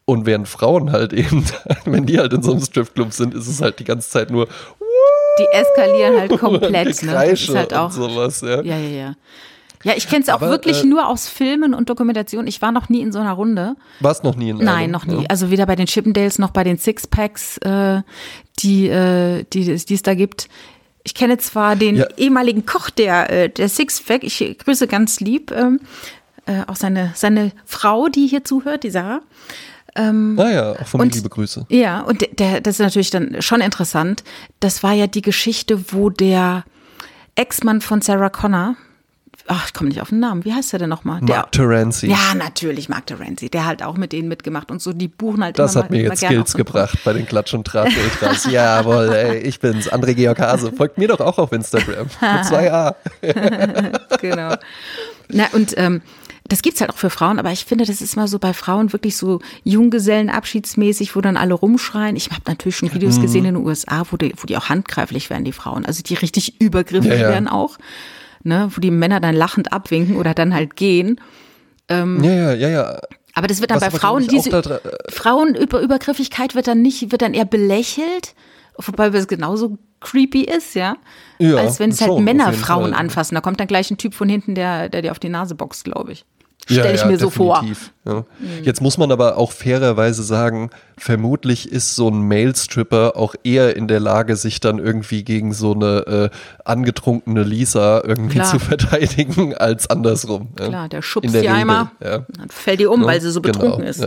[0.07, 1.45] Und während Frauen halt eben,
[1.85, 4.49] wenn die halt in so einem Stripclub sind, ist es halt die ganze Zeit nur
[5.39, 7.03] die eskalieren halt komplett.
[7.03, 7.13] ne?
[7.13, 8.63] Das ist halt auch sowas, ja.
[8.63, 9.15] Ja, ja, ja.
[9.85, 12.49] Ja, ich kenne es auch wirklich äh, nur aus Filmen und Dokumentationen.
[12.49, 13.77] Ich war noch nie in so einer Runde.
[14.01, 15.23] Warst noch nie in einer Nein, noch nie.
[15.23, 15.29] Ja.
[15.29, 18.03] Also weder bei den Chippendales noch bei den Sixpacks, äh,
[18.59, 20.49] die, äh, die, die es da gibt.
[21.05, 22.07] Ich kenne zwar den ja.
[22.17, 25.79] ehemaligen Koch der, äh, der Sixpack, ich grüße ganz lieb, ähm,
[26.47, 29.21] äh, auch seine, seine Frau, die hier zuhört, die Sarah.
[29.97, 31.67] Ähm, ah ja, auch von und, liebe Grüße.
[31.71, 34.25] Ja, und der, der, das ist natürlich dann schon interessant.
[34.61, 36.65] Das war ja die Geschichte, wo der
[37.35, 38.77] Ex-Mann von Sarah Connor,
[39.47, 40.45] ach, ich komme nicht auf den Namen.
[40.45, 41.21] Wie heißt der denn nochmal?
[41.23, 42.09] Mark Terenzi.
[42.09, 43.49] Ja, natürlich, Mark Terenzi.
[43.49, 46.01] Der hat auch mit denen mitgemacht und so, die buchen halt Das immer hat mir
[46.01, 48.47] immer jetzt Skills gebracht bei den Klatsch- und Trat-Ultras.
[48.51, 50.73] Jawohl, ey, ich bin's, André Georg Hase.
[50.73, 52.07] Folgt mir doch auch auf Instagram.
[52.07, 52.97] Mit zwei A.
[54.21, 54.55] genau.
[55.29, 56.03] Na, und ähm,
[56.49, 58.93] das gibt's halt auch für Frauen, aber ich finde, das ist mal so bei Frauen
[58.93, 62.17] wirklich so Junggesellenabschiedsmäßig, wo dann alle rumschreien.
[62.17, 62.95] Ich habe natürlich schon Mhm.
[62.95, 65.85] Videos gesehen in den USA, wo die, wo die auch handgreiflich werden, die Frauen.
[65.87, 67.29] Also die richtig übergriffig Ja, ja.
[67.29, 67.79] werden auch.
[68.43, 71.21] Ne, wo die Männer dann lachend abwinken oder dann halt gehen.
[71.91, 72.99] Ja, ja, ja, ja.
[73.35, 77.35] Aber das wird dann Was bei Frauen, diese da Frauenübergriffigkeit wird dann nicht, wird dann
[77.35, 78.35] eher belächelt,
[78.79, 80.97] wobei es genauso creepy ist, ja.
[81.39, 83.01] Ja, als wenn es halt Männer Frauen Fall.
[83.01, 83.35] anfassen.
[83.35, 85.85] Da kommt dann gleich ein Typ von hinten, der, der dir auf die Nase boxt,
[85.85, 86.25] glaube ich.
[86.69, 87.63] Ja, Stelle ich ja, mir so vor.
[87.63, 87.77] Mhm.
[88.05, 88.25] Ja.
[88.63, 93.87] Jetzt muss man aber auch fairerweise sagen, vermutlich ist so ein Mail-Stripper auch eher in
[93.87, 98.51] der Lage, sich dann irgendwie gegen so eine äh, angetrunkene Lisa irgendwie Klar.
[98.51, 100.49] zu verteidigen, als andersrum.
[100.59, 100.69] ja.
[100.69, 102.25] Klar, der schubst die Regel, einmal, Ja.
[102.37, 103.89] dann fällt die um, weil sie so betrunken genau.
[103.89, 104.01] ist.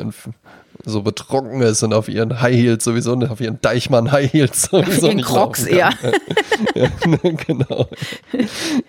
[0.85, 5.07] So betrunken ist und auf ihren High Heels sowieso, auf ihren Deichmann High Heels sowieso
[5.07, 5.91] ihren nicht Crocs eher.
[6.75, 6.87] ja,
[7.47, 7.87] genau.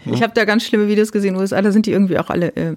[0.07, 2.55] Ich habe da ganz schlimme Videos gesehen in USA, da sind die irgendwie auch alle
[2.57, 2.77] äh,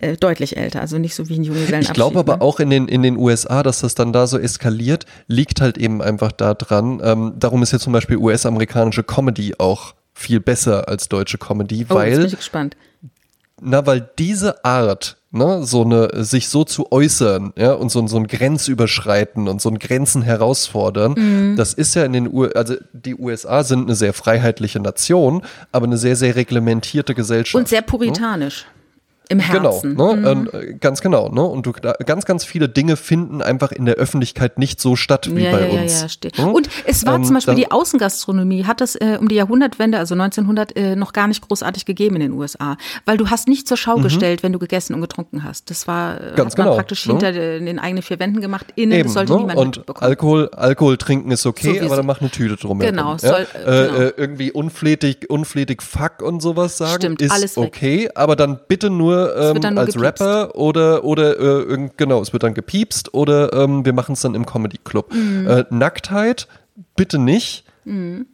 [0.00, 1.90] äh, deutlich älter, also nicht so wie ein Junggesellenabschied.
[1.90, 2.42] Ich glaube aber ne?
[2.42, 6.02] auch in den, in den USA, dass das dann da so eskaliert, liegt halt eben
[6.02, 7.00] einfach daran.
[7.02, 11.98] Ähm, darum ist ja zum Beispiel US-amerikanische Comedy auch viel besser als deutsche Comedy, Oh,
[12.00, 12.76] jetzt bin weil, ich gespannt.
[13.60, 18.08] na, weil diese Art, ne, so eine, sich so zu äußern, ja, und so, ein-
[18.08, 21.56] so ein Grenzüberschreiten und so ein Grenzen herausfordern, Mhm.
[21.56, 25.42] das ist ja in den U also die USA sind eine sehr freiheitliche Nation,
[25.72, 27.54] aber eine sehr, sehr reglementierte Gesellschaft.
[27.60, 28.66] Und sehr puritanisch.
[29.28, 29.94] Im Genau, Herzen.
[29.94, 30.48] ne?
[30.52, 31.42] ähm, ganz genau, ne?
[31.42, 35.44] Und du, ganz, ganz viele Dinge finden einfach in der Öffentlichkeit nicht so statt wie
[35.44, 35.92] ja, bei ja, uns.
[35.94, 36.36] Ja, ja, steht.
[36.38, 36.48] Hm?
[36.52, 40.14] Und es war Ähm, zum Beispiel die Außengastronomie, hat das äh, um die Jahrhundertwende, also
[40.14, 42.76] 1900, äh, noch gar nicht großartig gegeben in den USA.
[43.04, 45.70] Weil du hast nicht zur Schau gestellt, wenn du gegessen und getrunken hast.
[45.70, 46.36] Das war äh, Mhm.
[46.36, 47.12] Ganz genau, praktisch ne?
[47.12, 48.66] hinter den, den eigenen vier Wänden gemacht.
[48.74, 49.38] Innen, Eben, sollte ne?
[49.40, 50.02] niemand und.
[50.02, 51.86] Alkohol, Alkohol trinken ist okay, Sowieso.
[51.86, 52.78] aber dann mach eine Tüte drum.
[52.80, 53.72] Genau, soll- äh, genau.
[54.00, 59.11] äh, irgendwie unflätig, unflätig Fuck und sowas sagen Stimmt, ist okay, aber dann bitte nur,
[59.12, 60.22] ähm, wird dann nur als gepiepst.
[60.22, 64.34] Rapper oder oder äh, genau, es wird dann gepiepst oder ähm, wir machen es dann
[64.34, 65.12] im Comedy Club.
[65.12, 65.46] Mhm.
[65.48, 66.48] Äh, Nacktheit
[66.96, 67.64] bitte nicht.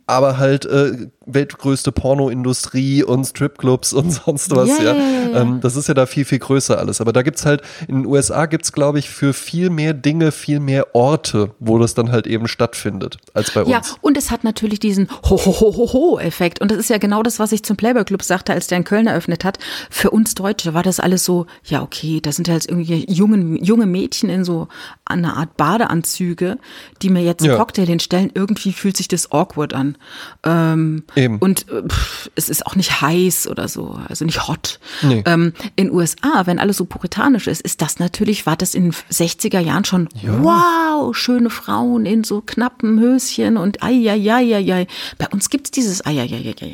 [0.06, 4.94] Aber halt äh, weltgrößte Pornoindustrie und Stripclubs und sonst was, Ja, ja.
[4.94, 5.40] ja, ja, ja.
[5.42, 7.00] Ähm, das ist ja da viel, viel größer alles.
[7.00, 10.60] Aber da gibt's halt, in den USA gibt's glaube ich, für viel mehr Dinge, viel
[10.60, 13.96] mehr Orte, wo das dann halt eben stattfindet, als bei Ja, uns.
[14.00, 16.60] und es hat natürlich diesen Ho-Ho-Ho-Ho-Effekt.
[16.60, 18.84] Und das ist ja genau das, was ich zum Playboy Club sagte, als der in
[18.84, 19.58] Köln eröffnet hat.
[19.90, 23.58] Für uns Deutsche war das alles so, ja, okay, da sind ja jetzt irgendwie junge,
[23.62, 24.68] junge Mädchen in so
[25.04, 26.58] einer Art Badeanzüge,
[27.02, 27.56] die mir jetzt einen Ja.
[27.58, 28.30] Cocktail hinstellen.
[28.34, 29.96] Irgendwie fühlt sich das awkward an.
[30.44, 31.38] Ähm, Eben.
[31.38, 34.78] Und äh, pff, es ist auch nicht heiß oder so, also nicht hot.
[35.02, 35.22] Nee.
[35.26, 38.92] Ähm, in USA, wenn alles so puritanisch ist, ist das natürlich, war das in den
[38.92, 44.86] 60er Jahren schon, wow, schöne Frauen in so knappen Höschen und ai.
[45.18, 46.14] Bei uns gibt's dieses ai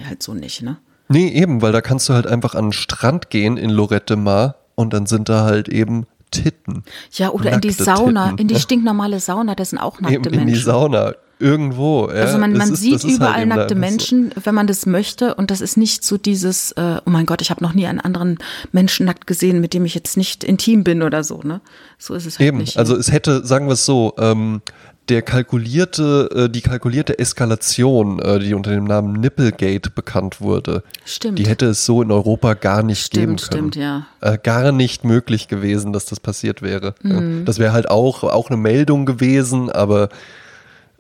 [0.07, 0.76] halt so nicht, ne?
[1.09, 4.57] Nee, eben, weil da kannst du halt einfach an den Strand gehen in Lorette Mar
[4.74, 6.83] und dann sind da halt eben Titten.
[7.12, 8.38] Ja, oder in die Sauna, Titten.
[8.38, 10.64] in die stinknormale Sauna, das sind auch nackte Eben in die Menschen.
[10.64, 11.14] Sauna.
[11.38, 12.09] Irgendwo.
[12.09, 12.23] Ja.
[12.23, 13.75] Also man, man ist- sieht halt überall da nackte.
[13.75, 15.35] Menschen, wenn man das möchte.
[15.35, 18.01] Und das ist nicht so dieses, äh, oh mein Gott, ich habe noch nie einen
[18.01, 18.38] anderen
[18.73, 21.40] Menschen nackt gesehen, mit dem ich jetzt nicht intim bin oder so.
[21.42, 21.61] Ne?
[21.99, 22.79] So ist es halt Eben, nicht.
[22.79, 24.62] also es hätte, sagen wir es so, ähm,
[25.11, 31.38] der kalkulierte, äh, die kalkulierte Eskalation, äh, die unter dem Namen Nipplegate bekannt wurde, Stimmt.
[31.38, 33.73] die hätte es so in Europa gar nicht geben Stimmt, können.
[33.73, 34.07] stimmt, ja.
[34.23, 36.94] Äh, gar nicht möglich gewesen, dass das passiert wäre.
[37.03, 37.44] Mhm.
[37.44, 40.09] Das wäre halt auch, auch eine Meldung gewesen, aber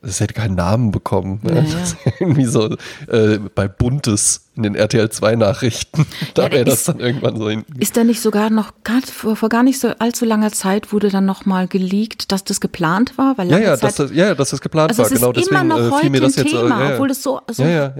[0.06, 1.40] es hätte keinen Namen bekommen.
[1.42, 1.54] Ne?
[1.54, 1.62] Ja, ja.
[1.62, 2.76] Das ist irgendwie so
[3.08, 6.06] äh, bei Buntes in den RTL 2 Nachrichten.
[6.34, 7.64] Da Ja, wäre das dann irgendwann so hin.
[7.78, 11.08] Ist da nicht sogar noch gar, vor, vor gar nicht so allzu langer Zeit wurde
[11.10, 13.36] dann noch mal geleakt, dass das geplant war?
[13.38, 15.10] Weil Ja, ja, Zeit, dass das, ja, dass das geplant also war.
[15.10, 16.92] genau immer deswegen noch äh, fiel mir das ein jetzt äh, Thema, ja, ja.
[16.94, 17.92] obwohl das so, so Ja,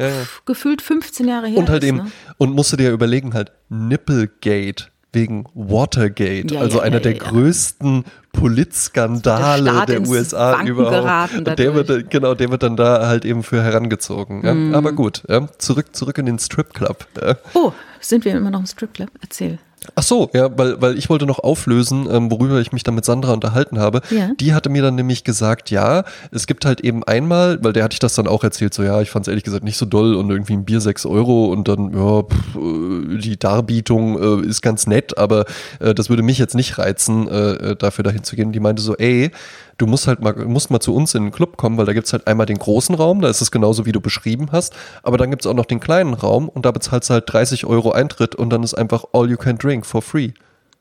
[0.46, 1.88] gefühlt 15 Jahre her Und halt ist.
[1.88, 2.10] eben, ne?
[2.38, 8.04] und musst du dir überlegen, halt, Nipplegate wegen Watergate, also einer der größten
[8.34, 10.92] Politskandale Der der, USA überhaupt.
[10.92, 14.44] geraten Und der wird, genau, der wird dann da halt eben für herangezogen.
[14.44, 14.52] Ja?
[14.52, 14.74] Mhm.
[14.74, 15.48] Aber gut, ja?
[15.58, 17.06] zurück, zurück in den Stripclub.
[17.20, 17.36] Ja?
[17.54, 19.08] Oh, sind wir immer noch im Stripclub?
[19.22, 19.58] Erzähl.
[19.94, 23.04] Ach so, ja, weil, weil ich wollte noch auflösen, ähm, worüber ich mich dann mit
[23.04, 24.00] Sandra unterhalten habe.
[24.10, 24.30] Ja.
[24.40, 27.94] Die hatte mir dann nämlich gesagt, ja, es gibt halt eben einmal, weil der hatte
[27.94, 30.14] ich das dann auch erzählt, so ja, ich fand es ehrlich gesagt nicht so doll
[30.14, 34.62] und irgendwie ein Bier 6 Euro und dann, ja, pff, äh, die Darbietung äh, ist
[34.62, 35.44] ganz nett, aber
[35.80, 38.52] äh, das würde mich jetzt nicht reizen, äh, äh, dafür dahin zu gehen.
[38.52, 39.30] Die meinte so, ey,
[39.78, 42.12] du musst halt mal, musst mal zu uns in den Club kommen, weil da gibt's
[42.12, 45.30] halt einmal den großen Raum, da ist es genauso, wie du beschrieben hast, aber dann
[45.30, 48.50] gibt's auch noch den kleinen Raum und da bezahlst du halt 30 Euro Eintritt und
[48.50, 50.32] dann ist einfach all you can drink for free.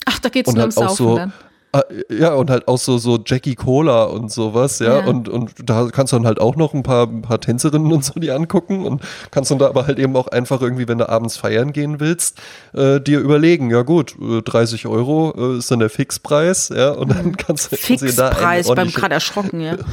[0.06, 1.34] Ach, da geht's Und nur halt ums Saufen so, dann.
[1.76, 5.00] Ah, Ja, und halt auch so, so Jackie Cola und sowas, ja.
[5.00, 5.06] Ja.
[5.08, 8.06] Und, und da kannst du dann halt auch noch ein paar, ein paar Tänzerinnen und
[8.06, 11.10] so die angucken und kannst dann da aber halt eben auch einfach irgendwie, wenn du
[11.10, 12.40] abends feiern gehen willst,
[12.74, 17.10] äh, dir überlegen, ja gut, äh, 30 Euro äh, ist dann der Fixpreis, ja, und
[17.10, 19.76] dann kannst, du- kannst du Fixpreis, beim gerade erschrocken, ja.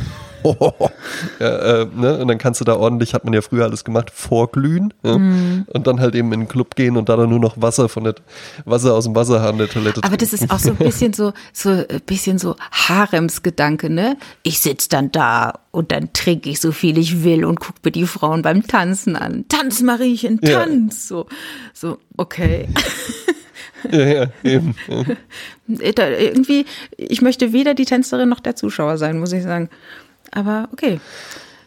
[1.40, 2.18] ja, äh, ne?
[2.18, 5.18] Und dann kannst du da ordentlich, hat man ja früher alles gemacht, vorglühen ja?
[5.18, 5.66] Mhm.
[5.68, 8.04] und dann halt eben in den Club gehen und da dann nur noch Wasser von
[8.04, 8.14] der
[8.64, 11.70] Wasser aus dem Wasserhahn der Toilette Aber das ist auch so ein bisschen so, so
[11.70, 14.16] ein bisschen so Haremsgedanke, ne?
[14.42, 17.92] Ich sitz dann da und dann trinke ich so viel ich will und guck mir
[17.92, 19.44] die Frauen beim Tanzen an.
[19.48, 20.60] Tanz, Mariechen, Ja.
[20.60, 21.08] tanz!
[21.08, 21.26] So,
[21.72, 22.68] so, okay.
[23.90, 24.74] ja, ja, eben.
[24.88, 25.04] Ja.
[26.20, 29.68] Irgendwie, ich möchte weder die Tänzerin noch der Zuschauer sein, muss ich sagen.
[30.32, 31.00] Aber okay.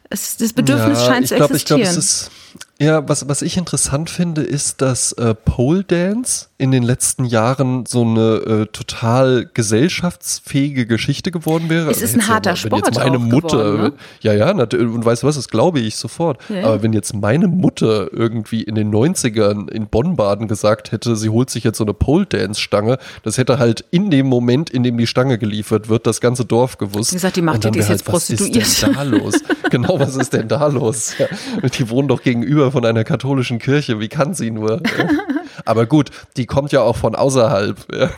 [0.10, 1.82] Es, das Bedürfnis Ja, scheint ich zu glaub, ich existieren.
[1.82, 2.32] glaube, es ist
[2.80, 7.86] ja, was, was ich interessant finde, ist, dass äh, Pole Dance in den letzten Jahren
[7.86, 11.90] so eine äh, total gesellschaftsfähige Geschichte geworden wäre.
[11.90, 13.94] Es ist Also ein jetzt ja harter mal, wenn jetzt Sport meine Mutter, geworden, ne?
[14.22, 16.40] ja, ja, und weißt du was, das glaube ich sofort.
[16.50, 16.66] Ja.
[16.66, 21.50] Aber wenn jetzt meine Mutter irgendwie in den 90ern in Bonn-Baden gesagt hätte, sie holt
[21.50, 24.98] sich jetzt so eine Pole Dance Stange, das hätte halt in dem Moment, in dem
[24.98, 27.12] die Stange geliefert wird, das ganze Dorf gewusst.
[27.12, 28.82] Wie gesagt, die macht die, ist wär jetzt was ist prostituiert.
[28.82, 29.36] denn da los?
[29.70, 31.14] genau, was ist denn da los?
[31.18, 31.28] Ja,
[31.78, 34.00] die wohnen doch gegenüber von einer katholischen Kirche.
[34.00, 34.82] Wie kann sie nur?
[35.66, 37.78] Aber gut, die kommt ja auch von außerhalb.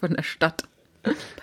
[0.00, 0.64] Von der Stadt.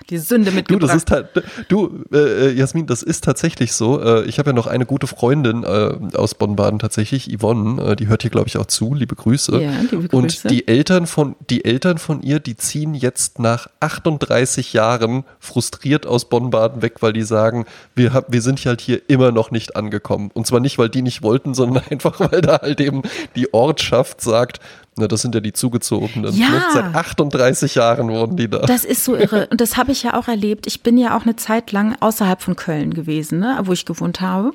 [0.09, 1.11] Die Sünde Du, mitgebracht.
[1.11, 1.27] halt,
[1.67, 4.01] du, äh, Jasmin, das ist tatsächlich so.
[4.01, 8.07] Äh, ich habe ja noch eine gute Freundin äh, aus Bonn-Baden tatsächlich, Yvonne, äh, die
[8.07, 8.93] hört hier, glaube ich, auch zu.
[8.93, 9.61] Liebe Grüße.
[9.61, 10.15] Ja, liebe Grüße.
[10.15, 16.05] Und die Eltern von, die Eltern von ihr, die ziehen jetzt nach 38 Jahren frustriert
[16.07, 19.75] aus Bonn-Baden weg, weil die sagen, wir, hab, wir sind halt hier immer noch nicht
[19.75, 20.31] angekommen.
[20.33, 23.03] Und zwar nicht, weil die nicht wollten, sondern einfach, weil da halt eben
[23.35, 24.59] die Ortschaft sagt,
[24.99, 26.33] na, das sind ja die Zugezogenen.
[26.35, 26.49] Ja.
[26.49, 26.63] Ne?
[26.73, 28.59] Seit 38 Jahren wurden die da.
[28.59, 29.47] Das ist so irre.
[29.51, 30.67] Und das habe ich ja auch erlebt.
[30.67, 34.21] Ich bin ja auch eine Zeit lang außerhalb von Köln gewesen, ne, wo ich gewohnt
[34.21, 34.51] habe.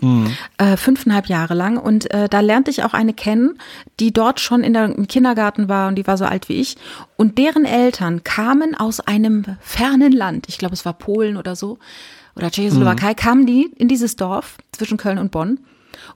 [0.59, 1.79] Äh, fünfeinhalb Jahre lang.
[1.79, 3.59] Und äh, da lernte ich auch eine kennen,
[4.01, 6.77] die dort schon in der, im Kindergarten war und die war so alt wie ich.
[7.17, 10.47] Und deren Eltern kamen aus einem fernen Land.
[10.49, 11.79] Ich glaube, es war Polen oder so.
[12.37, 13.15] Oder Tschechoslowakei.
[13.15, 15.61] Kamen die in dieses Dorf zwischen Köln und Bonn.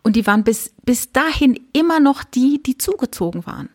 [0.02, 3.68] Und die waren bis, bis dahin immer noch die, die zugezogen waren.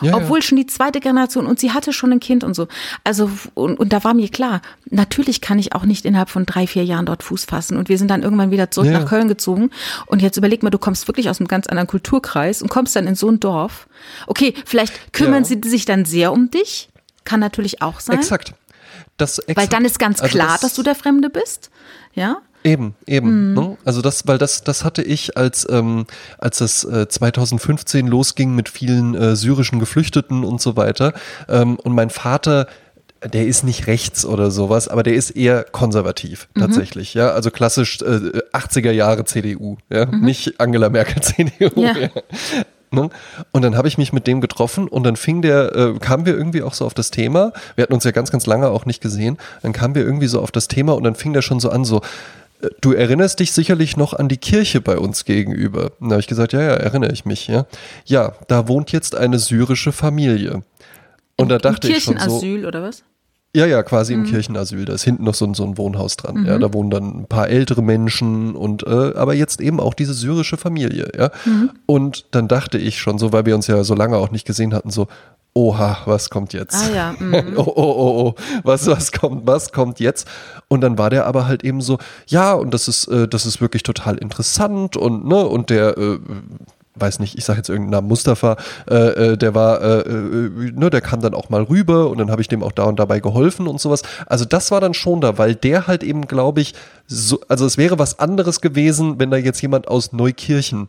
[0.00, 0.16] Ja, ja.
[0.16, 2.66] Obwohl schon die zweite Generation und sie hatte schon ein Kind und so.
[3.04, 6.66] Also, und, und da war mir klar, natürlich kann ich auch nicht innerhalb von drei,
[6.66, 7.76] vier Jahren dort Fuß fassen.
[7.76, 9.00] Und wir sind dann irgendwann wieder zurück Ja.
[9.00, 9.70] nach Köln gezogen.
[10.06, 13.06] Und jetzt überleg mal, du kommst wirklich aus einem ganz anderen Kulturkreis und kommst dann
[13.06, 13.86] in so ein Dorf.
[14.26, 15.48] Okay, vielleicht kümmern Ja.
[15.48, 16.88] sie sich dann sehr um dich.
[17.24, 18.18] Kann natürlich auch sein.
[18.18, 18.54] Exakt.
[19.16, 19.56] Das exakt.
[19.56, 21.70] Weil dann ist ganz Also klar, dass du der Fremde bist.
[22.14, 22.38] Ja.
[22.64, 23.50] Eben, eben.
[23.50, 23.54] Mhm.
[23.54, 23.76] Ne?
[23.84, 26.06] Also das, weil das, das hatte ich, als, ähm,
[26.38, 31.12] als es äh, 2015 losging mit vielen äh, syrischen Geflüchteten und so weiter.
[31.48, 32.66] Ähm, und mein Vater,
[33.22, 36.60] der ist nicht rechts oder sowas, aber der ist eher konservativ Mhm.
[36.60, 37.12] tatsächlich.
[37.14, 41.80] Ja, also klassisch äh, 80er Jahre CDU, ja, nicht Angela Merkel CDU.
[41.80, 41.86] Mhm.
[41.86, 41.94] Ja.
[41.98, 42.08] Ja.
[42.90, 43.10] Ne?
[43.50, 46.34] Und dann habe ich mich mit dem getroffen und dann fing der, äh, kamen wir
[46.36, 47.52] irgendwie auch so auf das Thema.
[47.74, 49.36] Wir hatten uns ja ganz, ganz lange auch nicht gesehen.
[49.62, 51.84] Dann kamen wir irgendwie so auf das Thema und dann fing der schon so an,
[51.84, 52.02] so,
[52.80, 55.92] du erinnerst dich sicherlich noch an die Kirche bei uns gegenüber.
[56.00, 57.66] Da habe ich gesagt, ja, ja, erinnere ich mich, ja.
[58.04, 60.62] Ja, da wohnt jetzt eine syrische Familie.
[61.36, 63.02] Und da dachte Im ich schon so, Kirchenasyl oder was?
[63.56, 64.84] ja, ja, quasi im Kirchenasyl.
[64.84, 66.44] Da ist hinten noch so ein, so ein Wohnhaus dran.
[66.44, 70.12] Ja, da wohnen dann ein paar ältere Menschen und äh, aber jetzt eben auch diese
[70.12, 71.12] syrische Familie.
[71.16, 71.30] Ja,
[71.86, 74.74] und dann dachte ich schon so, weil wir uns ja so lange auch nicht gesehen
[74.74, 75.06] hatten, so.
[75.56, 76.74] Oha, was kommt jetzt?
[76.74, 77.54] Ah ja, mhm.
[77.56, 80.26] oh, oh, oh, oh, was, was kommt, was kommt jetzt?
[80.66, 83.60] Und dann war der aber halt eben so, ja, und das ist, äh, das ist
[83.60, 86.18] wirklich total interessant und, ne, und der, äh,
[86.96, 88.56] weiß nicht, ich sage jetzt irgendeinen Namen, Mustafa,
[88.90, 88.94] äh,
[89.32, 92.42] äh, der war, äh, äh, ne, der kam dann auch mal rüber und dann habe
[92.42, 94.02] ich dem auch da und dabei geholfen und sowas.
[94.26, 96.74] Also das war dann schon da, weil der halt eben, glaube ich,
[97.06, 100.88] so, also es wäre was anderes gewesen, wenn da jetzt jemand aus Neukirchen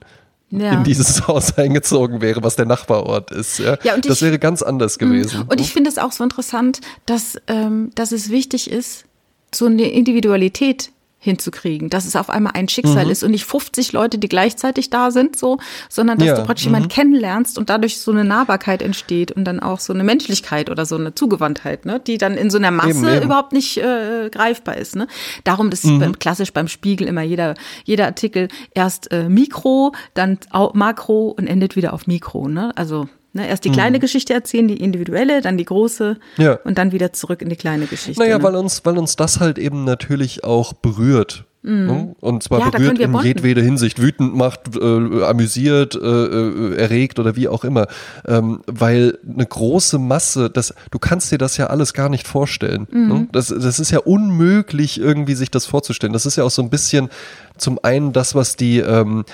[0.51, 0.73] Ja.
[0.73, 3.57] in dieses Haus eingezogen wäre, was der Nachbarort ist.
[3.59, 5.43] Ja, Ja, das ich- wäre ganz anders gewesen.
[5.49, 9.05] Und ich finde es auch so interessant, dass, ähm, dass es wichtig ist,
[9.53, 10.91] so eine Individualität
[11.25, 13.11] hinzukriegen, dass es auf einmal ein Schicksal mhm.
[13.11, 15.57] ist und nicht 50 Leute, die gleichzeitig da sind, so,
[15.89, 16.35] sondern dass ja.
[16.35, 16.73] du praktisch mhm.
[16.73, 20.85] jemanden kennenlernst und dadurch so eine Nahbarkeit entsteht und dann auch so eine Menschlichkeit oder
[20.85, 23.23] so eine Zugewandtheit, ne, die dann in so einer Masse eben, eben.
[23.23, 24.95] überhaupt nicht äh, greifbar ist.
[24.95, 25.07] Ne?
[25.43, 25.99] Darum ist mhm.
[25.99, 30.37] beim, klassisch beim Spiegel immer jeder, jeder Artikel erst äh, Mikro, dann
[30.73, 32.47] Makro und endet wieder auf Mikro.
[32.47, 32.71] Ne?
[32.75, 34.01] Also Ne, erst die kleine mhm.
[34.01, 36.53] Geschichte erzählen, die individuelle, dann die große ja.
[36.63, 38.21] und dann wieder zurück in die kleine Geschichte.
[38.21, 38.43] Naja, ne?
[38.45, 41.43] weil, uns, weil uns das halt eben natürlich auch berührt.
[41.61, 41.85] Mhm.
[41.85, 42.15] Ne?
[42.21, 47.35] Und zwar ja, berührt in jedweder Hinsicht, wütend macht, äh, amüsiert, äh, äh, erregt oder
[47.35, 47.87] wie auch immer.
[48.25, 52.87] Ähm, weil eine große Masse, das, du kannst dir das ja alles gar nicht vorstellen.
[52.89, 53.07] Mhm.
[53.07, 53.27] Ne?
[53.33, 56.13] Das, das ist ja unmöglich, irgendwie sich das vorzustellen.
[56.13, 57.09] Das ist ja auch so ein bisschen
[57.57, 59.25] zum einen das, was die ähm,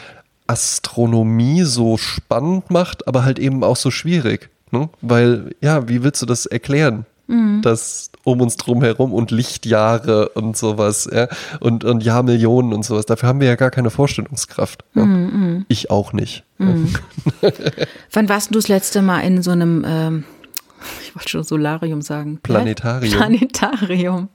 [0.51, 4.49] Astronomie so spannend macht, aber halt eben auch so schwierig.
[4.71, 4.89] Ne?
[5.01, 7.05] Weil, ja, wie willst du das erklären?
[7.27, 7.61] Mhm.
[7.61, 11.27] Das um uns drum herum und Lichtjahre und sowas, ja,
[11.59, 13.05] und, und Jahrmillionen und sowas.
[13.05, 14.83] Dafür haben wir ja gar keine Vorstellungskraft.
[14.93, 15.05] Ja?
[15.05, 15.65] Mhm, mhm.
[15.69, 16.43] ich auch nicht.
[16.57, 16.93] Mhm.
[18.11, 20.23] Wann warst du das letzte Mal in so einem, ähm,
[21.01, 22.39] ich wollte schon Solarium sagen.
[22.43, 23.13] Planetarium.
[23.13, 24.29] Planetarium.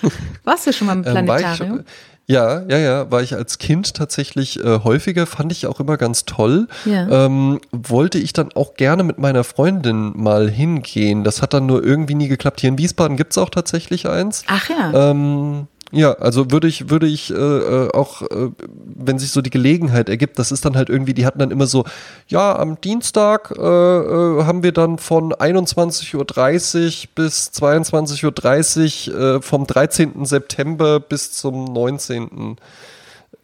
[0.44, 1.78] Warst du schon mal im Planetarium?
[1.80, 1.84] Ähm,
[2.30, 6.26] ja, ja, ja, war ich als Kind tatsächlich äh, häufiger, fand ich auch immer ganz
[6.26, 6.68] toll.
[6.84, 7.24] Ja.
[7.26, 11.24] Ähm, wollte ich dann auch gerne mit meiner Freundin mal hingehen.
[11.24, 12.60] Das hat dann nur irgendwie nie geklappt.
[12.60, 14.44] Hier in Wiesbaden gibt's auch tatsächlich eins.
[14.46, 15.10] Ach ja.
[15.10, 18.50] Ähm, ja, also würde ich, würde ich äh, äh, auch, äh,
[18.84, 21.66] wenn sich so die Gelegenheit ergibt, das ist dann halt irgendwie, die hatten dann immer
[21.66, 21.84] so,
[22.26, 29.42] ja, am Dienstag äh, äh, haben wir dann von 21.30 Uhr bis 22.30 Uhr äh,
[29.42, 30.26] vom 13.
[30.26, 32.56] September bis zum 19.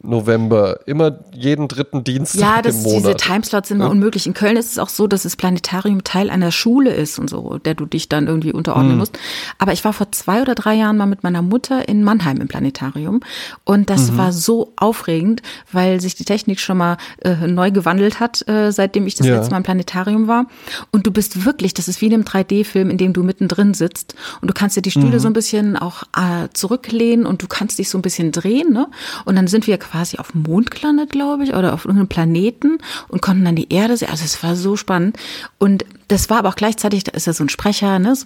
[0.07, 0.79] November.
[0.85, 2.99] Immer jeden dritten Dienstag ja, das, im Monat.
[2.99, 3.91] diese Timeslots sind immer ja.
[3.91, 4.27] unmöglich.
[4.27, 7.57] In Köln ist es auch so, dass das Planetarium Teil einer Schule ist und so,
[7.57, 8.99] der du dich dann irgendwie unterordnen mhm.
[8.99, 9.17] musst.
[9.57, 12.47] Aber ich war vor zwei oder drei Jahren mal mit meiner Mutter in Mannheim im
[12.47, 13.21] Planetarium
[13.63, 14.17] und das mhm.
[14.17, 15.41] war so aufregend,
[15.71, 19.35] weil sich die Technik schon mal äh, neu gewandelt hat, äh, seitdem ich das ja.
[19.35, 20.45] letzte Mal im Planetarium war.
[20.91, 24.15] Und du bist wirklich, das ist wie in einem 3D-Film, in dem du mittendrin sitzt
[24.41, 25.19] und du kannst dir die Stühle mhm.
[25.19, 28.71] so ein bisschen auch äh, zurücklehnen und du kannst dich so ein bisschen drehen.
[28.71, 28.87] Ne?
[29.25, 32.09] Und dann sind wir quasi quasi auf dem Mond gelandet, glaube ich, oder auf irgendeinem
[32.09, 34.09] Planeten und konnten dann die Erde sehen.
[34.11, 35.17] Also es war so spannend.
[35.57, 38.09] Und das war aber auch gleichzeitig, da ist ja so ein Sprecher, ne?
[38.09, 38.25] Das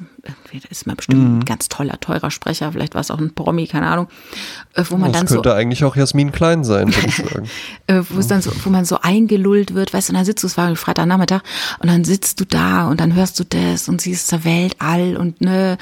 [0.71, 1.39] ist mal bestimmt mhm.
[1.39, 4.07] ein ganz toller, teurer Sprecher, vielleicht war es auch ein Promi, keine Ahnung.
[4.73, 7.47] Äh, wo man das dann könnte so, eigentlich auch Jasmin Klein sein, würde ich sagen.
[7.85, 10.43] Äh, wo es dann so, wo man so eingelullt wird, weißt du, und dann sitzt
[10.43, 11.41] du, es war Freitagnachmittag,
[11.79, 15.15] und dann sitzt du da und dann hörst du das und siehst zur Welt all
[15.17, 15.77] und ne,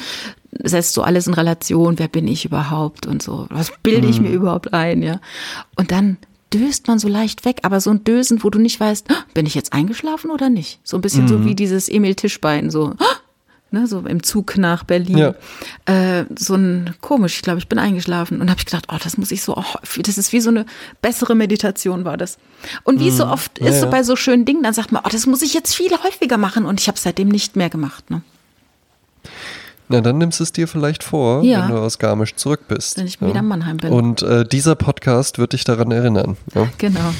[0.63, 4.28] setzt so alles in Relation, wer bin ich überhaupt und so, was bilde ich mhm.
[4.28, 5.20] mir überhaupt ein, ja.
[5.76, 6.17] Und dann
[6.54, 9.56] döst man so leicht weg, aber so ein Dösen, wo du nicht weißt, bin ich
[9.56, 10.80] jetzt eingeschlafen oder nicht?
[10.84, 11.28] So ein bisschen mhm.
[11.28, 12.93] so wie dieses Emil Tischbein, so,
[13.72, 15.17] ne, so im Zug nach Berlin.
[15.17, 15.36] Ja.
[15.86, 19.17] Äh, so ein komisch, ich glaube, ich bin eingeschlafen und habe ich gedacht, oh, das
[19.17, 20.65] muss ich so, oh, das ist wie so eine
[21.02, 22.38] bessere Meditation war das.
[22.84, 23.15] Und wie mhm.
[23.15, 25.41] so oft ist ja, so bei so schönen Dingen, dann sagt man, oh, das muss
[25.41, 28.10] ich jetzt viel häufiger machen und ich habe seitdem nicht mehr gemacht.
[28.10, 28.22] Ne?
[29.89, 31.63] Na, dann nimmst du es dir vielleicht vor, ja.
[31.63, 32.97] wenn du aus Garmisch zurück bist.
[32.97, 33.28] Wenn ich ja.
[33.28, 33.93] wieder in Mannheim bin.
[33.93, 36.36] Und äh, dieser Podcast wird dich daran erinnern.
[36.54, 36.67] Ja?
[36.78, 37.13] Genau.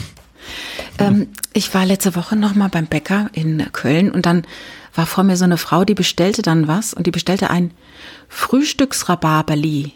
[0.98, 4.46] Ähm, ich war letzte Woche nochmal beim Bäcker in Köln und dann
[4.96, 7.72] war vor mir so eine Frau, die bestellte dann was und die bestellte ein
[8.30, 9.94] Frühstücksrhabarberli.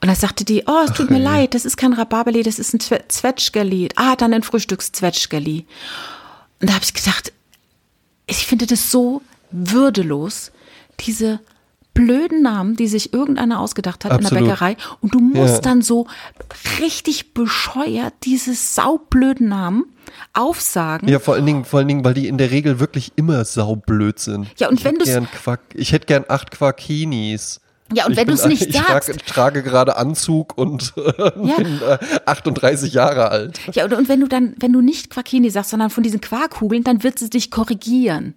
[0.00, 1.22] Und dann sagte die, oh, es tut Ach, mir ey.
[1.22, 3.90] leid, das ist kein Rhabarberli, das ist ein Zwetschgerli.
[3.96, 5.66] Ah, dann ein Frühstückszwetschgerli.
[6.60, 7.32] Und da habe ich gedacht,
[8.26, 10.50] ich finde das so würdelos,
[11.00, 11.40] diese
[11.98, 14.30] blöden Namen, die sich irgendeiner ausgedacht hat Absolut.
[14.30, 14.76] in der Bäckerei.
[15.00, 15.60] Und du musst ja.
[15.62, 16.06] dann so
[16.78, 19.86] richtig bescheuert diese saublöden Namen
[20.32, 21.08] aufsagen.
[21.08, 24.20] Ja, vor allen Dingen, vor allen Dingen, weil die in der Regel wirklich immer saublöd
[24.20, 24.46] sind.
[24.58, 27.60] Ja, und ich wenn du Ich hätte gern acht Quackinis.
[27.92, 29.08] Ja, und ich wenn du es nicht ich sagst.
[29.08, 31.56] Ich trage, gerade Anzug und äh, ja.
[31.56, 33.58] bin äh, 38 Jahre alt.
[33.72, 36.84] Ja, und, und wenn du dann, wenn du nicht Quackini sagst, sondern von diesen Quarkkugeln,
[36.84, 38.34] dann wird sie dich korrigieren.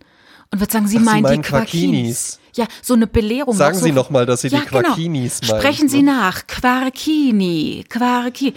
[0.49, 2.40] Und wird sagen, sie Ach, meint sie die Quackinis.
[2.55, 3.55] Ja, so eine Belehrung.
[3.55, 5.53] Sagen so Sie nochmal, dass Sie ja, die Quarkinis genau.
[5.53, 5.61] meinen.
[5.61, 6.11] Sprechen Sie ne?
[6.11, 6.47] nach.
[6.47, 8.53] Quarkini, Quarkini.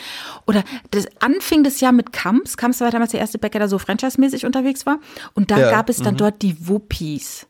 [0.46, 2.56] Oder das anfing das Jahr mit Kamps.
[2.56, 4.98] Kamps war damals der erste Bäcker, der so franchise-mäßig unterwegs war.
[5.34, 6.18] Und da ja, gab es dann mhm.
[6.18, 7.46] dort die Wuppis.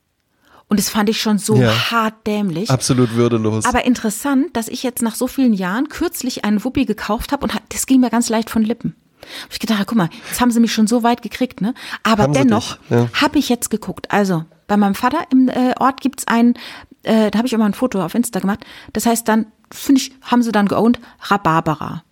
[0.69, 2.71] Und das fand ich schon so ja, hart dämlich.
[2.71, 3.65] Absolut würdelos.
[3.65, 7.53] Aber interessant, dass ich jetzt nach so vielen Jahren kürzlich einen Wuppi gekauft habe und
[7.69, 8.97] das ging mir ganz leicht von Lippen.
[9.45, 11.75] Hab ich gedacht, guck mal, jetzt haben sie mich schon so weit gekriegt, ne?
[12.03, 13.09] Aber haben dennoch ja.
[13.15, 14.11] habe ich jetzt geguckt.
[14.11, 16.55] Also, bei meinem Vater im äh, Ort gibt's ein,
[17.03, 18.61] äh, da habe ich immer ein Foto auf Insta gemacht.
[18.93, 22.05] Das heißt dann, finde ich, haben sie dann geowned, Rhabarbera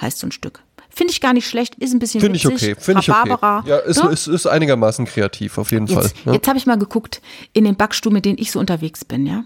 [0.00, 0.62] heißt so ein Stück.
[0.90, 3.36] Finde ich gar nicht schlecht, ist ein bisschen Finde ich okay, finde ich okay.
[3.66, 4.10] Ja, ist, ne?
[4.10, 6.10] ist, ist einigermaßen kreativ, auf jeden jetzt, Fall.
[6.24, 6.32] Ja.
[6.34, 7.20] Jetzt habe ich mal geguckt
[7.52, 9.44] in den Backstuhl, mit denen ich so unterwegs bin, ja.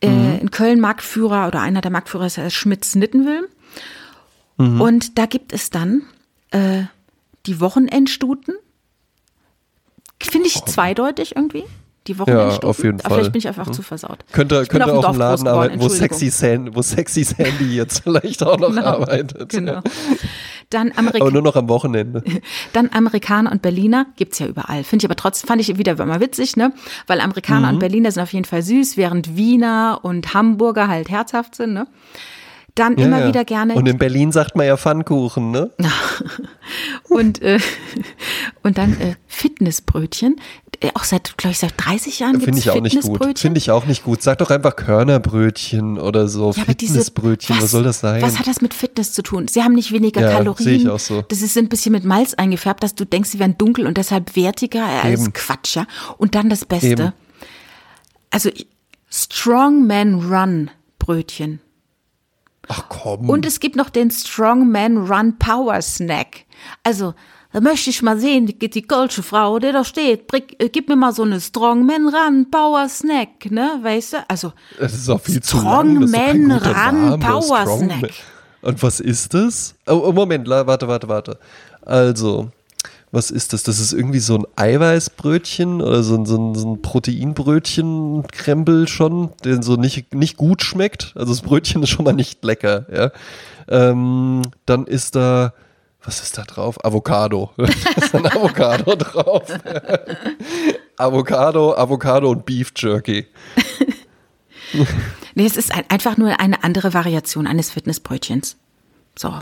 [0.00, 0.38] Äh, mhm.
[0.40, 3.46] in Köln Marktführer oder einer der Marktführer ist Schmitz Nittenwilm.
[4.56, 4.80] Mhm.
[4.80, 6.02] Und da gibt es dann
[6.50, 6.84] äh,
[7.46, 8.54] die Wochenendstuten.
[10.22, 11.64] Finde ich zweideutig irgendwie.
[12.06, 12.68] Die Wochenendstuten.
[12.70, 13.30] auf jeden Aber Vielleicht Fall.
[13.32, 14.18] bin ich einfach zu versaut.
[14.32, 18.58] Könnte, könnte auch im Laden arbeiten, wo sexy, Sandy, wo sexy Sandy jetzt vielleicht auch
[18.58, 18.82] noch Genau.
[18.82, 19.48] arbeitet.
[19.50, 19.80] Genau.
[20.70, 22.22] Dann, Aber Amerika nur noch am Wochenende.
[22.72, 24.84] dann Amerikaner und Berliner gibt's ja überall.
[24.84, 26.72] Finde ich aber trotzdem, fand ich wieder mal witzig, ne?
[27.06, 27.74] Weil Amerikaner Mhm.
[27.74, 31.86] und Berliner sind auf jeden Fall süß, während Wiener und Hamburger halt herzhaft sind, ne?
[32.78, 33.28] Dann Ja, immer ja.
[33.28, 35.70] wieder gerne Und in Berlin sagt man ja Pfannkuchen, ne?
[37.08, 37.58] und, äh,
[38.62, 40.36] und dann äh, Fitnessbrötchen.
[40.80, 43.02] Äh, Auch seit, glaube ich, seit 30 Jahren gibt Finde es ich auch nicht gut.
[43.04, 43.36] Fitnessbrötchen.
[43.42, 44.22] Finde ich auch nicht gut.
[44.22, 46.52] Sag doch einfach Körnerbrötchen oder so.
[46.52, 48.22] Ja, Fitnessbrötchen, was, soll das sein?
[48.22, 49.48] Was hat das mit Fitness zu tun?
[49.48, 50.64] Sie haben nicht weniger Ja, Kalorien.
[50.64, 51.22] sehe ich auch so.
[51.22, 54.36] Das ist ein bisschen mit Malz eingefärbt, dass du denkst, sie wären dunkel und deshalb
[54.36, 55.32] wertiger als Eben.
[55.32, 55.76] Quatsch.
[55.76, 55.86] Ja?
[56.16, 56.86] Und dann das Beste.
[56.86, 57.12] Eben.
[58.30, 58.50] Also
[59.10, 61.60] Strongman Run Brötchen.
[62.68, 63.28] Ach komm.
[63.28, 66.44] Und es gibt noch den Strongman Run Power Snack.
[66.84, 67.14] Also,
[67.52, 70.88] da möchte ich mal sehen, die, die goldsche Frau, die da steht, bring, äh, gib
[70.88, 74.16] mir mal so eine Strongman Run Power Snack, ne, weißt du?
[74.28, 76.08] Also, das ist auch viel zu lang.
[76.08, 77.18] Strongman Run Name.
[77.18, 77.98] Power Strongman.
[77.98, 78.12] Snack.
[78.60, 79.74] Und was ist das?
[79.86, 81.38] Oh, oh, Moment, warte, warte, warte.
[81.82, 82.50] Also,
[83.10, 83.62] was ist das?
[83.62, 89.30] Das ist irgendwie so ein Eiweißbrötchen oder so ein, so ein, so ein Proteinbrötchen-Krempel schon,
[89.44, 91.14] der so nicht, nicht gut schmeckt.
[91.16, 93.10] Also das Brötchen ist schon mal nicht lecker, ja.
[93.70, 95.52] Ähm, dann ist da,
[96.02, 96.84] was ist da drauf?
[96.84, 97.50] Avocado.
[97.56, 99.44] Da ist ein Avocado drauf.
[100.96, 103.26] Avocado, Avocado und Beef Jerky.
[105.34, 108.58] Nee, es ist ein, einfach nur eine andere Variation eines Fitnessbrötchens.
[109.16, 109.32] So.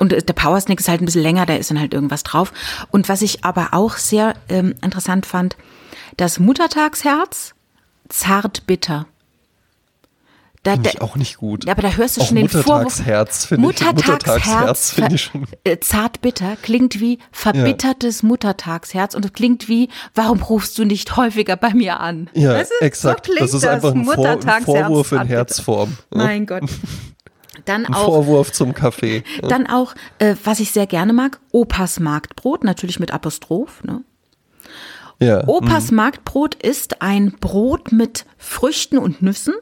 [0.00, 2.52] Und der Power Snack ist halt ein bisschen länger, da ist dann halt irgendwas drauf.
[2.90, 5.56] Und was ich aber auch sehr ähm, interessant fand,
[6.16, 7.54] das Muttertagsherz,
[8.08, 9.06] zart bitter.
[10.64, 11.64] Da, Finde ich auch nicht gut.
[11.66, 12.66] ja, aber da hörst du Auch schon den Vorwurf.
[12.98, 13.80] Muttertagsherz finde ich.
[13.80, 15.46] Muttertagsherz finde ich schon.
[15.62, 21.16] äh, zart bitter klingt wie verbittertes Muttertagsherz und es klingt wie, warum rufst du nicht
[21.16, 22.28] häufiger bei mir an?
[22.34, 23.26] Ja, Das ist- exakt.
[23.26, 25.26] So das ist einfach ein, Vor ein Vorwurf in.
[25.26, 25.96] Herzform.
[26.10, 26.64] Mein Gott.
[27.68, 29.22] Dann Ein auch, Vorwurf zum Kaffee.
[29.42, 33.84] dann auch, äh, was ich sehr gerne mag, Opas Marktbrot, natürlich mit Apostroph.
[33.84, 34.02] Ne?
[35.20, 35.46] Ja.
[35.46, 39.54] Opas Marktbrot ist ein Brot mit Früchten und Nüssen.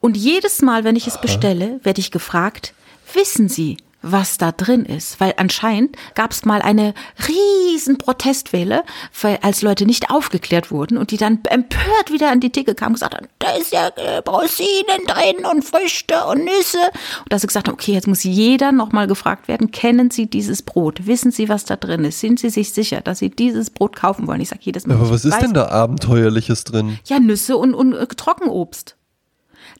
[0.00, 2.74] Und jedes Mal, wenn ich es bestelle, werde ich gefragt,
[3.12, 5.20] wissen Sie, was da drin ist?
[5.20, 6.94] Weil anscheinend gab es mal eine
[7.28, 8.82] riesen Protestwelle,
[9.20, 12.90] weil als Leute nicht aufgeklärt wurden und die dann empört wieder an die Theke kamen
[12.90, 16.78] und gesagt haben, da ist ja äh, Rosinen drin und Früchte und Nüsse.
[17.20, 20.62] Und dass sie gesagt haben, okay, jetzt muss jeder nochmal gefragt werden, kennen Sie dieses
[20.62, 21.06] Brot?
[21.06, 22.20] Wissen Sie, was da drin ist?
[22.20, 24.40] Sind Sie sich sicher, dass Sie dieses Brot kaufen wollen?
[24.40, 24.94] Ich sage jedes Mal.
[24.96, 26.98] Aber was ist weiß denn da Abenteuerliches drin?
[27.06, 28.96] ja, Nüsse und, und äh, Trockenobst.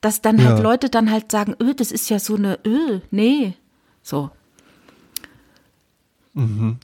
[0.00, 0.62] Dass dann halt Ja.
[0.62, 3.54] Leute dann halt sagen, öh, das ist ja so eine, öh, nee.
[4.02, 4.30] So.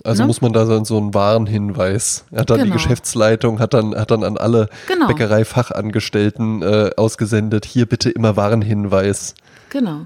[0.04, 0.26] Also Ne?
[0.26, 2.26] muss man da dann so einen Warnhinweis.
[2.36, 2.74] Hat dann die Genau.
[2.74, 5.06] Geschäftsleitung, hat dann, hat dann an alle Genau.
[5.06, 9.34] Bäckereifachangestellten äh, ausgesendet, hier bitte immer Warnhinweis.
[9.70, 10.04] Genau.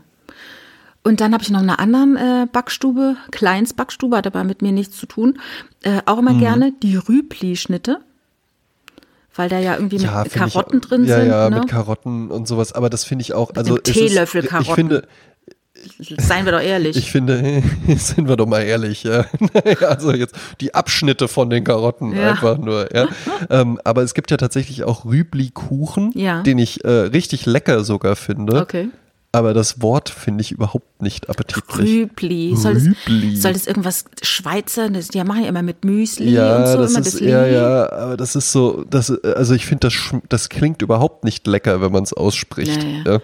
[1.03, 4.71] Und dann habe ich noch eine anderen äh, Backstube, Kleins Backstube, hat aber mit mir
[4.71, 5.41] nichts zu tun.
[5.83, 6.29] Äh, auch Mhm.
[6.29, 7.99] immer gerne die Rübli-Schnitte.
[9.35, 11.29] Weil da ja irgendwie mit find ich- Karotten drin ja, sind.
[11.31, 11.61] Ja, ne?
[11.61, 12.73] mit Karotten und sowas.
[12.75, 13.51] Aber das finde ich auch.
[13.57, 14.69] Also einem es Teelöffel ist, Karotten.
[14.69, 15.09] Ich finde,
[16.18, 16.97] Seien wir doch ehrlich.
[16.97, 17.62] Ich finde,
[17.97, 19.24] sind wir doch mal ehrlich, ja.
[19.89, 22.30] Also jetzt die Abschnitte von den Karotten Ja.
[22.30, 23.09] einfach nur, ja.
[23.51, 26.12] ähm, aber es gibt ja tatsächlich auch Rübli-Kuchen,
[26.45, 28.61] den ich äh, richtig lecker sogar finde.
[28.61, 28.89] okay.
[29.35, 32.03] Aber das Wort finde ich überhaupt nicht appetitlich.
[32.03, 32.55] Rübli.
[32.55, 33.35] Soll das, Rübli.
[33.37, 34.91] soll das irgendwas Schweizer?
[34.91, 36.76] Das, die machen ja immer mit Müsli Ja, und so.
[36.76, 39.95] das immer ist, das ja, ja, aber das ist so, das, also ich finde, das,
[40.28, 42.83] das klingt überhaupt nicht lecker, wenn man es ausspricht.
[43.07, 43.20] Ja, ja.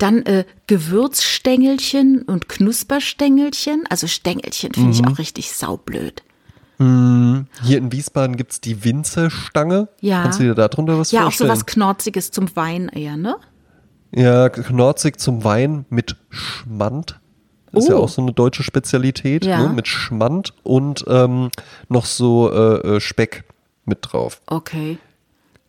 [0.00, 0.08] Ja.
[0.10, 3.84] Dann äh, Gewürzstängelchen und Knusperstängelchen.
[3.90, 4.92] Also Stängelchen finde Mhm.
[4.94, 6.22] ich auch richtig saublöd.
[6.80, 9.88] Hier in Wiesbaden gibt es die Winzerstange.
[10.00, 10.22] Ja.
[10.22, 11.48] Kannst du dir darunter was Ja, auch vorstellen?
[11.50, 13.34] so was Knorziges zum Wein eher, ne?
[14.14, 17.18] Ja, knorzig zum Wein mit Schmand.
[17.72, 18.04] Das ist ja Oh.
[18.04, 19.60] auch so eine deutsche Spezialität, Ja.
[19.66, 19.72] ne?
[19.74, 21.50] mit Schmand und ähm,
[21.88, 23.42] noch so äh, äh, Speck
[23.84, 24.40] mit drauf.
[24.46, 24.98] Okay.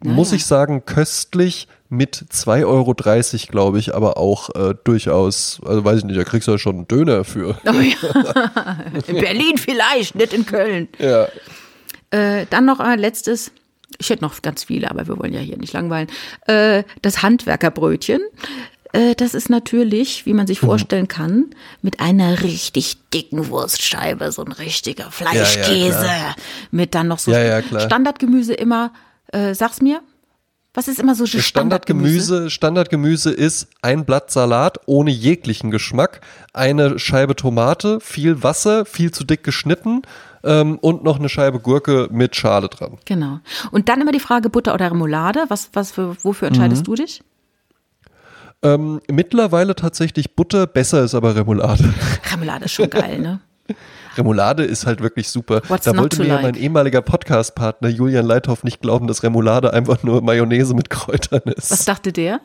[0.02, 0.38] Muss ja.
[0.38, 2.94] ich sagen, köstlich mit 2,30 Euro,
[3.52, 6.76] glaube ich, aber auch äh, durchaus, also weiß ich nicht, da kriegst du ja schon
[6.78, 7.58] einen Döner für.
[7.66, 8.78] Oh ja.
[9.08, 10.88] in Berlin vielleicht, nicht in Köln.
[11.00, 11.28] Ja.
[12.12, 13.52] Äh, dann noch ein letztes.
[13.98, 16.08] Ich hätte noch ganz viele, aber wir wollen ja hier nicht langweilen.
[16.48, 18.22] Äh, das Handwerkerbrötchen.
[18.94, 20.48] Äh, das ist natürlich, wie man Mhm.
[20.48, 21.46] sich vorstellen kann,
[21.82, 26.00] mit einer richtig dicken Wurstscheibe, so ein richtiger Fleischkäse.
[26.00, 26.36] klar.
[26.72, 27.80] mit dann noch so Ja, ja.
[27.80, 28.92] Standardgemüse immer.
[29.32, 30.02] Äh, sag's mir.
[30.74, 32.52] Was ist immer so Standardgemüse?
[32.52, 36.22] Standardgemüse ist ein Blatt Salat ohne jeglichen Geschmack,
[36.54, 40.04] eine Scheibe Tomate, viel Wasser, viel zu dick geschnitten
[40.44, 43.00] ähm, und noch eine Scheibe Gurke mit Schale dran.
[43.06, 43.40] Genau.
[43.72, 45.46] Und dann immer die Frage Butter oder Remoulade.
[45.48, 46.86] Was, was für, wofür entscheidest mhm.
[46.86, 47.24] du dich?
[48.62, 51.94] Ähm, mittlerweile tatsächlich Butter, besser ist aber Remoulade.
[52.32, 53.40] Remoulade ist schon geil, ne?
[54.18, 55.62] Remoulade ist halt wirklich super.
[55.68, 56.42] What's da wollte mir like?
[56.42, 61.72] mein ehemaliger Podcast-Partner Julian Leithoff nicht glauben, dass Remoulade einfach nur Mayonnaise mit Kräutern ist.
[61.72, 62.42] Was dachte der?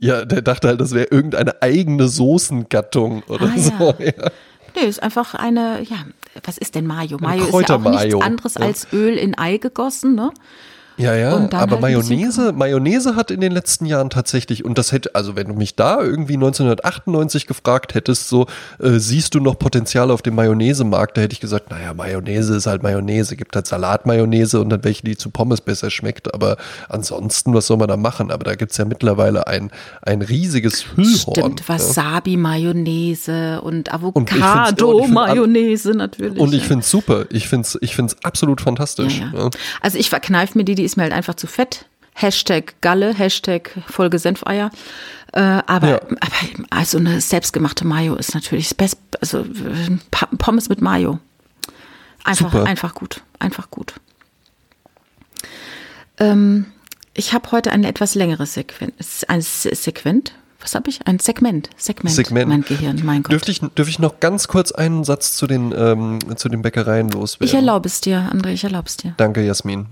[0.00, 3.94] Ja, der dachte halt, das wäre irgendeine eigene Soßengattung oder ah, so.
[3.98, 4.04] Ja.
[4.04, 4.30] ja.
[4.76, 5.98] Nee, ist einfach eine, ja,
[6.42, 7.18] was ist denn Mayo?
[7.20, 8.66] Mayo ist ja auch nichts anderes ja.
[8.66, 10.32] als Öl in Ei gegossen, ne?
[10.96, 15.14] Ja, ja, aber halt Mayonnaise, Mayonnaise hat in den letzten Jahren tatsächlich, und das hätte,
[15.14, 18.46] also wenn du mich da irgendwie 1998 gefragt hättest, so,
[18.80, 22.66] äh, siehst du noch Potenzial auf dem Mayonnaise-Markt, da hätte ich gesagt, naja, Mayonnaise ist
[22.66, 26.56] halt Mayonnaise, gibt halt Salatmayonnaise und dann welche, die zu Pommes besser schmeckt, aber
[26.88, 28.30] ansonsten, was soll man da machen?
[28.30, 29.70] Aber da gibt's ja mittlerweile ein,
[30.02, 31.34] ein riesiges Hüllhorn.
[31.34, 36.38] Stimmt, Wasabi-Mayonnaise und Avocado-Mayonnaise natürlich.
[36.38, 39.20] Und ich finde es super, ich finde es ich find's absolut fantastisch.
[39.20, 39.50] Ja, ja.
[39.80, 41.86] Also ich verkneife mir die, die die ist mir halt einfach zu fett.
[42.12, 44.70] Hashtag Galle, Hashtag Folge Senfeier.
[45.32, 45.96] Äh, aber, ja.
[45.96, 48.98] aber also eine selbstgemachte Mayo ist natürlich das Beste.
[49.18, 49.46] Also
[50.36, 51.20] Pommes mit Mayo.
[52.22, 52.66] Einfach, Super.
[52.66, 53.22] einfach gut.
[53.38, 53.94] Einfach gut.
[56.18, 56.66] Ähm,
[57.14, 59.24] ich habe heute eine etwas längere Sequenz.
[59.26, 60.34] Ein Sequent?
[60.60, 61.06] Was habe ich?
[61.06, 61.70] Ein Segment.
[61.78, 62.14] Segment.
[62.14, 62.48] Segment.
[62.48, 63.32] Mein Gehirn, mein Gott.
[63.32, 67.08] Dürfte ich, dürfte ich noch ganz kurz einen Satz zu den, ähm, zu den Bäckereien
[67.08, 67.48] loswerden?
[67.48, 69.14] Ich erlaube es dir, André, ich erlaube es dir.
[69.16, 69.86] Danke, Jasmin.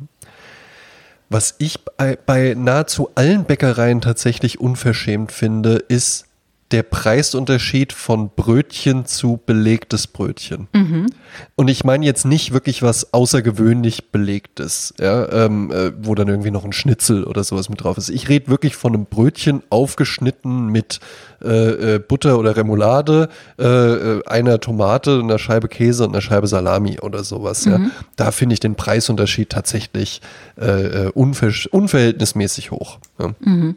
[1.32, 6.26] Was ich bei, bei nahezu allen Bäckereien tatsächlich unverschämt finde, ist
[6.72, 10.68] der Preisunterschied von Brötchen zu belegtes Brötchen.
[10.72, 11.06] Mhm.
[11.54, 16.50] Und ich meine jetzt nicht wirklich was außergewöhnlich belegtes, ja, ähm, äh, wo dann irgendwie
[16.50, 18.08] noch ein Schnitzel oder sowas mit drauf ist.
[18.08, 21.00] Ich rede wirklich von einem Brötchen aufgeschnitten mit
[21.42, 26.46] äh, äh, Butter oder Remoulade, äh, äh, einer Tomate, einer Scheibe Käse und einer Scheibe
[26.46, 27.66] Salami oder sowas.
[27.66, 27.72] Mhm.
[27.72, 27.80] Ja.
[28.16, 30.22] Da finde ich den Preisunterschied tatsächlich
[30.56, 32.98] äh, unver unverhältnismäßig hoch.
[33.18, 33.34] Ja.
[33.40, 33.76] Mhm.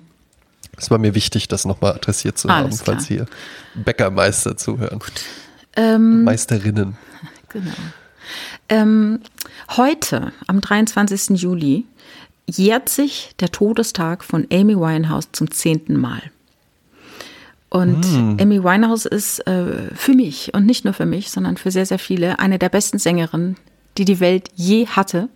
[0.78, 2.95] Es war mir wichtig, das nochmal adressiert zu Alles haben, klar.
[2.97, 3.26] falls hier
[3.76, 4.99] Bäckermeister zuhören.
[5.76, 6.97] Ähm, Meisterinnen.
[7.49, 7.71] Genau.
[8.67, 9.21] Ähm,
[9.78, 11.39] heute, am 23.
[11.39, 11.86] Juli,
[12.49, 16.21] jährt sich der Todestag von Amy Winehouse zum zehnten Mal.
[17.69, 18.38] Und mm.
[18.41, 21.99] Amy Winehouse ist äh, für mich und nicht nur für mich, sondern für sehr, sehr
[21.99, 23.57] viele eine der besten Sängerinnen,
[23.97, 25.30] die die Welt je hatte.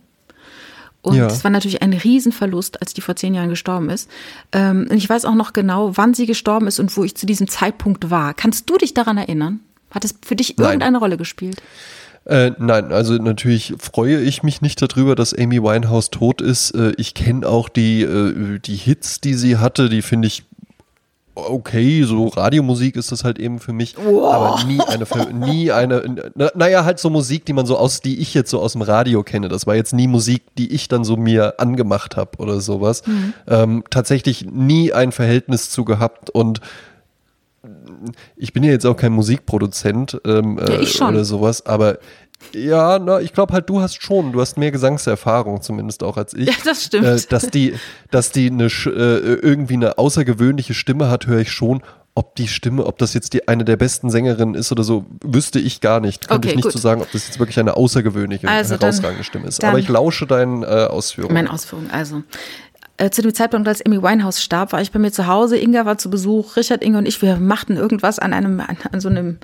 [1.01, 1.43] Und es ja.
[1.45, 4.09] war natürlich ein Riesenverlust, als die vor zehn Jahren gestorben ist.
[4.51, 7.25] Ähm, und ich weiß auch noch genau, wann sie gestorben ist und wo ich zu
[7.25, 8.33] diesem Zeitpunkt war.
[8.33, 9.61] Kannst du dich daran erinnern?
[9.91, 11.61] Hat es für dich irgendeine Rolle gespielt?
[12.25, 16.71] Äh, nein, also natürlich freue ich mich nicht darüber, dass Amy Winehouse tot ist.
[16.75, 20.43] Äh, ich kenne auch die, äh, die Hits, die sie hatte, die finde ich
[21.47, 24.33] okay, so Radiomusik ist das halt eben für mich, wow.
[24.33, 28.33] aber nie eine, nie eine, naja, halt so Musik, die man so aus, die ich
[28.33, 29.47] jetzt so aus dem Radio kenne.
[29.47, 33.05] Das war jetzt nie Musik, die ich dann so mir angemacht habe oder sowas.
[33.05, 33.33] Mhm.
[33.47, 36.61] Ähm, tatsächlich nie ein Verhältnis zu gehabt und
[38.35, 41.99] ich bin ja jetzt auch kein Musikproduzent ähm, ja, äh, oder sowas, aber
[42.53, 46.33] ja, na, ich glaube halt, du hast schon, du hast mehr Gesangserfahrung zumindest auch als
[46.33, 46.47] ich.
[46.47, 47.05] Ja, das stimmt.
[47.05, 47.75] Äh, dass die,
[48.11, 51.81] dass die eine, äh, irgendwie eine außergewöhnliche Stimme hat, höre ich schon.
[52.15, 55.59] Ob die Stimme, ob das jetzt die eine der besten Sängerinnen ist oder so, wüsste
[55.59, 56.27] ich gar nicht.
[56.27, 56.71] Könnte okay, ich nicht gut.
[56.71, 59.63] zu sagen, ob das jetzt wirklich eine außergewöhnliche, also herausragende dann, Stimme ist.
[59.63, 61.33] Aber ich lausche deinen äh, Ausführungen.
[61.33, 62.23] Meinen Ausführungen, also
[62.99, 65.57] äh, zu dem Zeitpunkt, als Amy Winehouse starb, war ich bei mir zu Hause.
[65.57, 68.99] Inga war zu Besuch, Richard, Inge und ich, wir machten irgendwas an einem, an, an
[68.99, 69.37] so einem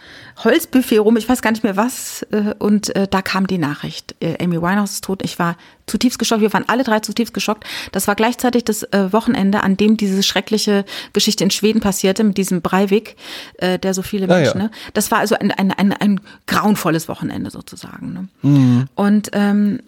[0.44, 1.16] Holzbuffet rum.
[1.16, 2.24] Ich weiß gar nicht mehr was.
[2.32, 4.16] Äh, und äh, da kam die Nachricht.
[4.20, 5.24] Äh, Amy Winehouse ist tot.
[5.24, 5.56] Ich war
[5.88, 6.42] zutiefst geschockt.
[6.42, 7.64] Wir waren alle drei zutiefst geschockt.
[7.94, 10.84] Das war gleichzeitig das äh, Wochenende, an dem diese schreckliche
[11.14, 13.16] Geschichte in Schweden passierte mit diesem Breivik,
[13.60, 14.58] äh, der so viele ah, Menschen.
[14.60, 14.64] Ja.
[14.66, 14.72] Ne?
[14.94, 18.14] Das war also ein, ein, ein, ein grauenvolles Wochenende sozusagen.
[18.14, 18.28] Ne?
[18.42, 18.86] Mhm.
[18.96, 19.80] Und ähm,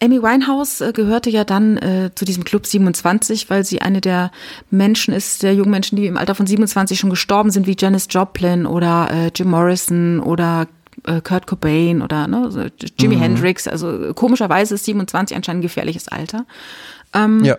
[0.00, 4.30] Amy Winehouse äh, gehörte ja dann äh, zu diesem Club 27, weil sie eine der
[4.70, 8.06] Menschen ist, der jungen Menschen, die im Alter von 27 schon gestorben sind, wie Janis
[8.08, 10.68] Joplin oder äh, Jim Morrison oder
[11.04, 13.20] äh, Kurt Cobain oder ne, Jimi mhm.
[13.20, 13.66] Hendrix.
[13.66, 16.46] Also komischerweise ist 27 anscheinend ein gefährliches Alter.
[17.12, 17.56] Ähm, ja.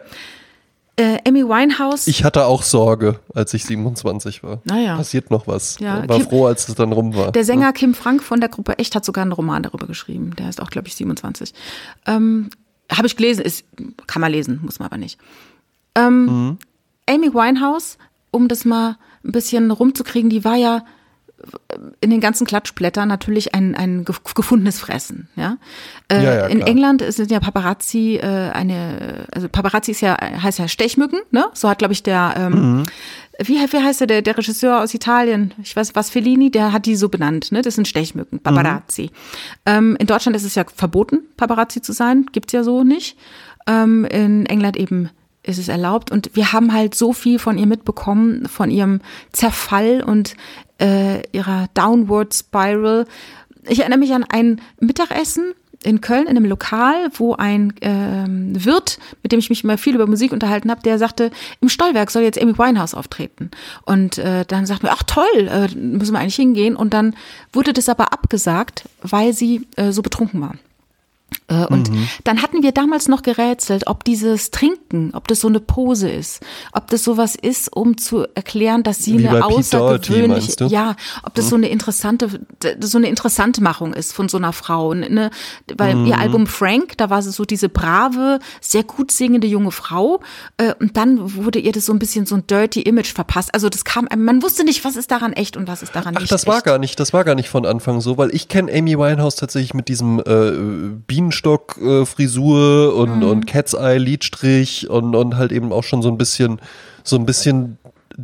[0.99, 2.07] Äh, Amy Winehouse.
[2.07, 4.59] Ich hatte auch Sorge, als ich 27 war.
[4.65, 4.97] Naja.
[4.97, 5.79] Passiert noch was.
[5.79, 7.31] Ja, war Kim, froh, als es dann rum war.
[7.31, 7.71] Der Sänger ja.
[7.71, 10.35] Kim Frank von der Gruppe Echt hat sogar einen Roman darüber geschrieben.
[10.37, 11.53] Der ist auch, glaube ich, 27.
[12.05, 12.49] Ähm,
[12.91, 13.63] Habe ich gelesen, ist,
[14.07, 15.17] kann man lesen, muss man aber nicht.
[15.95, 16.57] Ähm, mhm.
[17.09, 17.97] Amy Winehouse,
[18.31, 20.83] um das mal ein bisschen rumzukriegen, die war ja
[22.01, 25.29] in den ganzen Klatschblättern natürlich ein, ein gefundenes Fressen.
[25.35, 25.57] Ja?
[26.07, 26.61] Äh, Ja, ja, in.
[26.61, 31.45] England sind ja Paparazzi äh, eine, also Paparazzi ist ja, heißt ja Stechmücken, ne?
[31.53, 32.83] So hat, glaube ich, der, ähm,
[33.41, 35.53] wie, wie heißt der, der, der Regisseur aus Italien?
[35.63, 37.61] Ich weiß, was Fellini, der hat die so benannt, ne?
[37.61, 39.11] Das sind Stechmücken, Paparazzi.
[39.65, 43.17] Ähm, in Deutschland ist es ja verboten, Paparazzi zu sein, gibt's ja so nicht.
[43.67, 45.09] Ähm, in England eben
[45.43, 48.99] ist es erlaubt und wir haben halt so viel von ihr mitbekommen, von ihrem
[49.31, 50.35] Zerfall und
[50.79, 53.05] äh, ihrer Downward Spiral.
[53.67, 55.53] Ich erinnere mich an ein Mittagessen
[55.83, 59.95] in Köln in einem Lokal, wo ein ähm, Wirt, mit dem ich mich immer viel
[59.95, 63.49] über Musik unterhalten habe, der sagte, im Stollwerk soll jetzt Amy Winehouse auftreten.
[63.85, 66.75] Und äh, dann sagten wir, ach toll, äh, müssen wir eigentlich hingehen.
[66.75, 67.15] Und dann
[67.53, 70.55] wurde das aber abgesagt, weil sie äh, so betrunken war.
[71.49, 71.89] Äh, Und
[72.23, 76.41] dann hatten wir damals noch gerätselt, ob dieses Trinken, ob das so eine Pose ist,
[76.73, 81.49] ob das sowas ist, um zu erklären, dass sie Wie eine außergewöhnliche, ja, ob das
[81.49, 82.27] so eine interessante,
[82.81, 84.93] so eine interessante Machung ist von so einer Frau.
[84.93, 85.31] Ne?
[85.77, 86.05] Weil Mhm.
[86.05, 90.21] ihr Album Frank, da war sie so diese brave, sehr gut singende junge Frau.
[90.57, 93.53] Äh, Und dann wurde ihr das so ein bisschen so ein dirty Image verpasst.
[93.53, 96.21] Also das kam, man wusste nicht, was ist daran echt und was ist daran Ach,
[96.21, 96.65] nicht das war echt.
[96.65, 99.73] gar nicht, das war gar nicht von Anfang so, weil ich kenne Amy Winehouse tatsächlich
[99.73, 100.91] mit diesem äh,
[101.41, 103.23] Bienenstock-Frisur und, Mhm.
[103.23, 106.59] und Cat's Eye Lidstrich und, und halt eben auch schon so ein bisschen,
[107.03, 107.77] so ein bisschen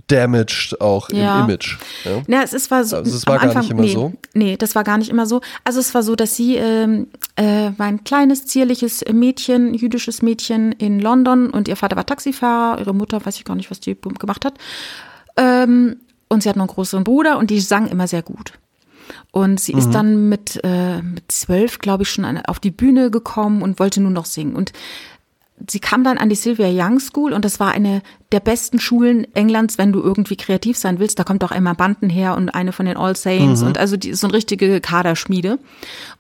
[0.08, 1.40] damaged auch Ja.
[1.40, 1.78] im Image.
[2.04, 2.22] Ja?
[2.28, 4.14] Ja, es ist, war so, Also es war gar Anfang, nicht immer nee, so?
[4.34, 5.40] Nee, das war gar nicht immer so.
[5.64, 7.08] Also es war so, dass sie ähm,
[7.38, 12.80] äh, war ein kleines, zierliches Mädchen, jüdisches Mädchen in London und ihr Vater war Taxifahrer,
[12.80, 14.56] ihre Mutter, weiß ich gar nicht, was die gemacht hat.
[15.38, 15.98] Ähm,
[16.28, 18.52] und sie hat noch einen größeren Bruder und die sang immer sehr gut.
[19.32, 19.80] Und sie Mhm.
[19.80, 24.02] ist dann mit, äh, mit zwölf, glaube ich, schon auf die Bühne gekommen und wollte
[24.02, 24.56] nur noch singen.
[24.56, 24.72] Und
[25.70, 28.02] sie kam dann an die Sylvia Young School und das war eine
[28.34, 31.18] der besten Schulen Englands, wenn du irgendwie kreativ sein willst.
[31.18, 34.14] Da kommt auch Emma Banten her und eine von den All Saints und also die
[34.14, 35.58] so eine richtige Kaderschmiede.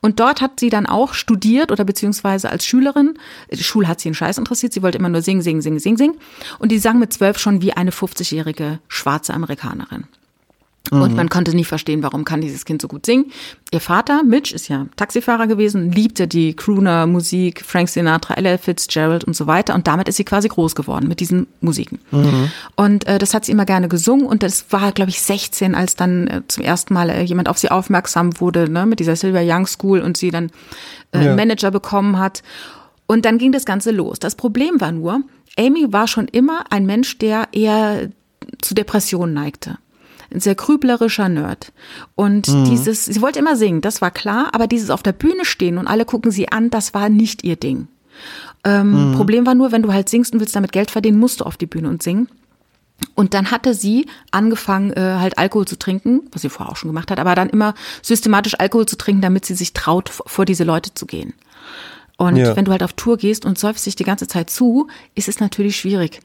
[0.01, 3.15] Und dort hat sie dann auch studiert oder beziehungsweise als Schülerin,
[3.51, 5.97] die Schule hat sie einen Scheiß interessiert, sie wollte immer nur singen, singen, singen, singen,
[5.97, 6.15] singen.
[6.59, 10.05] Und die sang mit zwölf schon wie eine 50-jährige schwarze Amerikanerin.
[10.91, 13.31] Und man konnte nie verstehen, warum kann dieses Kind so gut singen.
[13.71, 19.35] Ihr Vater, Mitch, ist ja Taxifahrer gewesen, liebte die Crooner-Musik, Frank Sinatra, Ella Fitzgerald und
[19.35, 19.73] so weiter.
[19.73, 21.99] Und damit ist sie quasi groß geworden mit diesen Musiken.
[22.75, 24.25] Und äh, das hat sie immer gerne gesungen.
[24.27, 27.57] Und das war, glaube ich, 16, als dann äh, zum ersten Mal äh, jemand auf
[27.57, 30.51] sie aufmerksam wurde, ne, mit dieser Sylvia Young School und sie dann
[31.11, 31.19] äh, Ja.
[31.29, 32.43] einen Manager bekommen hat.
[33.07, 34.19] Und dann ging das Ganze los.
[34.19, 35.21] Das Problem war nur,
[35.57, 38.09] Amy war schon immer ein Mensch, der eher
[38.61, 39.77] zu Depressionen neigte
[40.33, 41.71] ein sehr grüblerischer Nerd.
[42.15, 45.77] Und dieses, sie wollte immer singen, das war klar, aber dieses auf der Bühne stehen
[45.77, 47.87] und alle gucken sie an, das war nicht ihr Ding.
[48.63, 51.45] Ähm, Problem war nur, wenn du halt singst und willst damit Geld verdienen, musst du
[51.45, 52.27] auf die Bühne und singen.
[53.13, 56.89] Und dann hatte sie angefangen, äh, halt Alkohol zu trinken, was sie vorher auch schon
[56.89, 60.63] gemacht hat, aber dann immer systematisch Alkohol zu trinken, damit sie sich traut, vor diese
[60.63, 61.33] Leute zu gehen.
[62.17, 62.55] Und Ja.
[62.55, 65.41] wenn du halt auf Tour gehst und säufst dich die ganze Zeit zu, ist es
[65.41, 66.21] natürlich schwierig.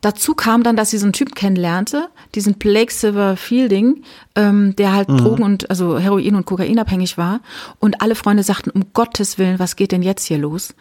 [0.00, 4.04] Dazu kam dann, dass sie so einen Typ kennenlernte, diesen Blake Silver Fielding,
[4.36, 7.40] ähm, der halt Drogen und also Heroin und Kokain abhängig war.
[7.80, 10.74] Und alle Freunde sagten, um Gottes Willen, was geht denn jetzt hier los?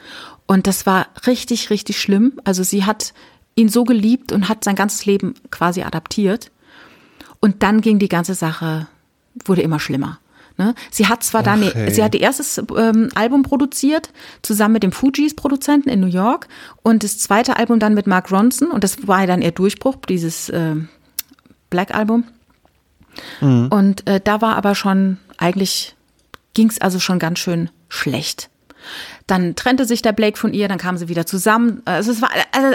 [0.45, 2.34] Und das war richtig, richtig schlimm.
[2.43, 3.14] Also sie hat
[3.55, 6.51] ihn so geliebt und hat sein ganzes Leben quasi adaptiert.
[7.39, 8.88] Und dann ging die ganze Sache,
[9.45, 10.20] wurde immer schlimmer.
[10.57, 10.75] Ne?
[10.91, 15.89] Sie hat zwar dann, sie hat ihr erstes ähm, Album produziert, zusammen mit dem Fugees-Produzenten
[15.89, 16.47] in New York
[16.83, 19.97] und das zweite Album dann mit Mark Ronson und das war ja dann ihr Durchbruch,
[20.07, 20.89] dieses ähm,
[21.69, 22.25] Black-Album.
[23.41, 25.95] Und äh, da war aber schon, eigentlich
[26.53, 28.49] ging es also schon ganz schön schlecht.
[29.28, 31.82] Dann trennte sich der Blake von ihr, dann kamen sie wieder zusammen.
[31.86, 32.30] Also es war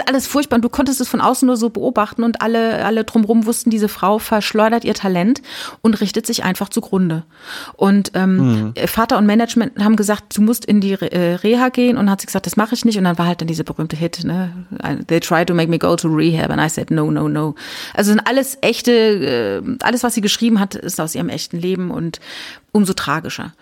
[0.07, 3.45] alles, furchtbar und du konntest es von außen nur so beobachten und alle, alle drumherum
[3.45, 5.41] wussten, diese Frau verschleudert ihr Talent
[5.81, 7.23] und richtet sich einfach zugrunde.
[7.73, 12.09] Und ähm, Vater und Management haben gesagt, du musst in die äh, Reha gehen und
[12.09, 12.97] hat sie gesagt, das mache ich nicht.
[12.97, 14.51] Und dann war halt dann diese berühmte Hit, ne?
[15.07, 17.55] They tried to make me go to rehab and I said no, no, no.
[17.93, 21.91] Also sind alles echte, äh, alles was sie geschrieben hat, ist aus ihrem echten Leben
[21.91, 22.19] und
[22.71, 23.53] umso tragischer.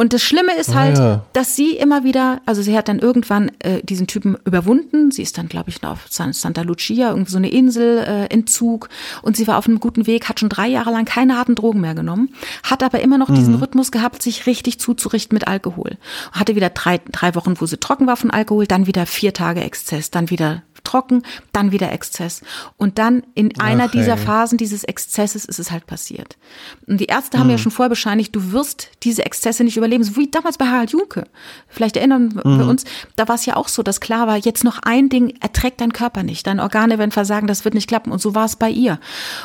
[0.00, 1.24] Und das Schlimme ist halt, ja.
[1.32, 5.10] dass sie immer wieder, also sie hat dann irgendwann äh, diesen Typen überwunden.
[5.10, 8.88] Sie ist dann, glaube ich, auf San, Santa Lucia, irgendwie so eine Insel, äh, Entzug.
[9.22, 11.80] Und sie war auf einem guten Weg, hat schon drei Jahre lang keine harten Drogen
[11.80, 12.32] mehr genommen,
[12.62, 15.98] hat aber immer noch diesen Rhythmus gehabt, sich richtig zuzurichten mit Alkohol.
[16.30, 19.62] Hatte wieder drei, drei Wochen, wo sie trocken war von Alkohol, dann wieder vier Tage
[19.62, 21.22] Exzess, dann wieder trocken,
[21.52, 22.40] dann wieder Exzess.
[22.76, 24.18] Und dann in einer Ach, dieser ey.
[24.18, 26.38] Phasen dieses Exzesses ist es halt passiert.
[26.86, 29.87] Und die Ärzte haben ja schon vorher bescheinigt, du wirst diese Exzesse nicht überleben.
[29.88, 31.24] Überleben, so wie damals bei Harald Junke.
[31.68, 32.68] Vielleicht erinnern wir Mhm.
[32.68, 32.84] uns,
[33.16, 35.92] da war es ja auch so, dass klar war, jetzt noch ein Ding erträgt dein
[35.92, 38.12] Körper nicht, deine Organe werden versagen, das wird nicht klappen.
[38.12, 38.98] Und so war es bei ihr.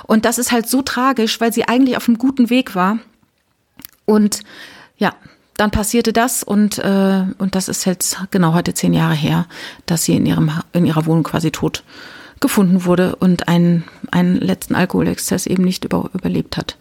[0.05, 2.99] Und das ist halt so tragisch, weil sie eigentlich auf einem guten Weg war.
[4.05, 4.41] Und
[4.97, 5.13] ja,
[5.57, 9.45] dann passierte das und, äh, und das ist jetzt genau heute zehn Jahre her,
[9.85, 11.83] dass sie in, ihrem, in ihrer Wohnung quasi tot
[12.39, 16.75] gefunden wurde und einen, einen letzten Alkoholexzess eben nicht über, überlebt hat.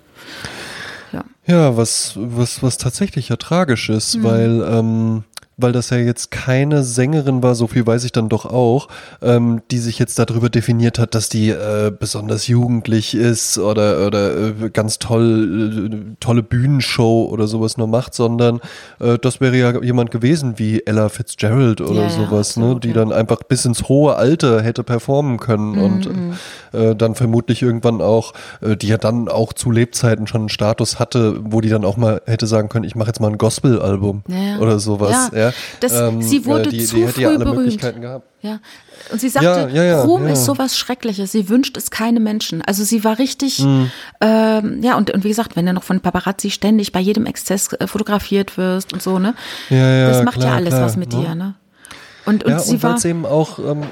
[1.12, 1.24] Ja.
[1.46, 4.22] Ja, was, was, was tatsächlich ja tragisch ist, Mhm.
[4.24, 5.24] weil, ähm,
[5.58, 8.88] weil das ja jetzt keine Sängerin war, so viel weiß ich dann doch auch,
[9.20, 14.34] ähm, die sich jetzt darüber definiert hat, dass die äh, besonders jugendlich ist oder, oder
[14.48, 18.60] äh, ganz toll, äh, tolle Bühnenshow oder sowas nur macht, sondern
[18.98, 22.84] äh, das wäre ja jemand gewesen wie Ella Fitzgerald oder Ja, ja, sowas, ne, absolut,
[22.84, 22.94] die ja.
[22.94, 26.08] dann einfach bis ins hohe Alter hätte performen können und
[26.72, 30.98] äh, dann vermutlich irgendwann auch, äh, die ja dann auch zu Lebzeiten schon einen Status
[30.98, 34.22] hatte, wo die dann auch mal hätte sagen können, ich mache jetzt mal ein Gospel-Album
[34.28, 34.58] Ja, ja.
[34.58, 35.30] oder sowas.
[35.32, 37.58] Ja, Ja, das- sie wurde die, zu die hätte ja früh alle berühmt.
[37.60, 38.26] Möglichkeiten gehabt.
[38.42, 38.58] Ja.
[39.12, 40.32] Und sie sagte, Ja, ja, ja, Ruhm ja.
[40.32, 41.30] ist sowas Schreckliches.
[41.30, 42.60] Sie wünscht es keine Menschen.
[42.62, 43.90] Also sie war richtig, Mhm.
[44.20, 47.72] ähm, ja, und, und wie gesagt, wenn du noch von Paparazzi ständig bei jedem Exzess
[47.74, 49.34] äh, fotografiert wirst und so, ne?
[49.70, 51.20] Ja, ja, das macht ja klar, alles klar, was mit ne?
[51.20, 51.54] dir, ne?
[52.24, 53.04] Und, und ja, sie und war.
[53.04, 53.82] eben auch, ähm,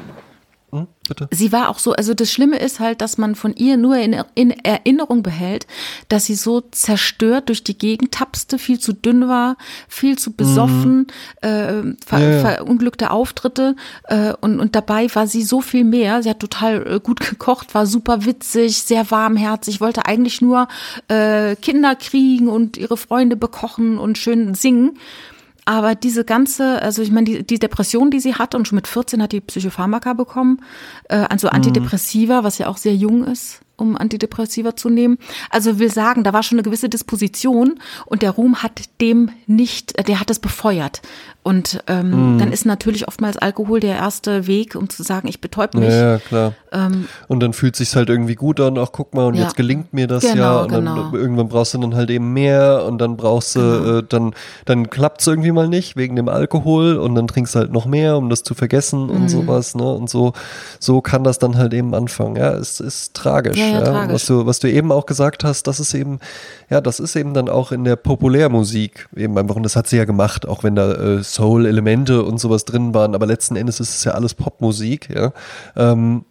[0.70, 0.86] hm.
[1.32, 4.16] Sie war auch so, also das Schlimme ist halt, dass man von ihr nur in,
[4.34, 5.66] in Erinnerung behält,
[6.08, 9.56] dass sie so zerstört durch die Gegend tapste, viel zu dünn war,
[9.88, 11.08] viel zu besoffen,
[11.40, 12.40] äh, ver, Ja, ja.
[12.40, 16.22] verunglückte Auftritte äh, und, und dabei war sie so viel mehr.
[16.22, 20.68] Sie hat total äh, gut gekocht, war super witzig, sehr warmherzig, wollte eigentlich nur
[21.08, 24.98] äh, Kinder kriegen und ihre Freunde bekochen und schön singen.
[25.70, 28.88] Aber diese ganze, also ich meine, die, die Depression, die sie hatte, und schon mit
[28.88, 30.62] 14 hat die Psychopharmaka bekommen,
[31.08, 35.18] äh, also Antidepressiva, was ja auch sehr jung ist, um Antidepressiva zu nehmen.
[35.50, 39.98] Also will sagen, da war schon eine gewisse Disposition und der Ruhm hat dem nicht,
[39.98, 41.00] äh, der hat es befeuert.
[41.42, 45.74] Und ähm, dann ist natürlich oftmals Alkohol der erste Weg, um zu sagen, ich betäub
[45.74, 45.88] mich.
[45.90, 46.52] Ja, klar.
[46.70, 49.44] Ähm, Und dann fühlt sich's halt irgendwie gut an, ach guck mal, und Ja.
[49.44, 50.60] jetzt gelingt mir das Genau, ja.
[50.64, 51.14] Und dann genau.
[51.14, 53.98] irgendwann brauchst du dann halt eben mehr und dann brauchst du, Genau.
[53.98, 54.34] äh, dann,
[54.66, 58.18] dann klappt's irgendwie mal nicht wegen dem Alkohol und dann trinkst du halt noch mehr,
[58.18, 59.10] um das zu vergessen Mhm.
[59.10, 59.90] und sowas, ne?
[59.90, 60.34] Und so,
[60.78, 62.36] so kann das dann halt eben anfangen.
[62.36, 63.56] Ja, es ist tragisch.
[63.56, 64.14] Ja, ja, tragisch.
[64.14, 66.18] Was du, was du eben auch gesagt hast, das ist eben,
[66.68, 69.96] ja, das ist eben dann auch in der Populärmusik eben einfach, und das hat sie
[69.96, 73.90] ja gemacht, auch wenn da äh, Soul-Elemente und sowas drin waren, aber letzten Endes ist
[73.90, 75.32] es ja alles Popmusik, ja.
[75.76, 76.24] Ähm,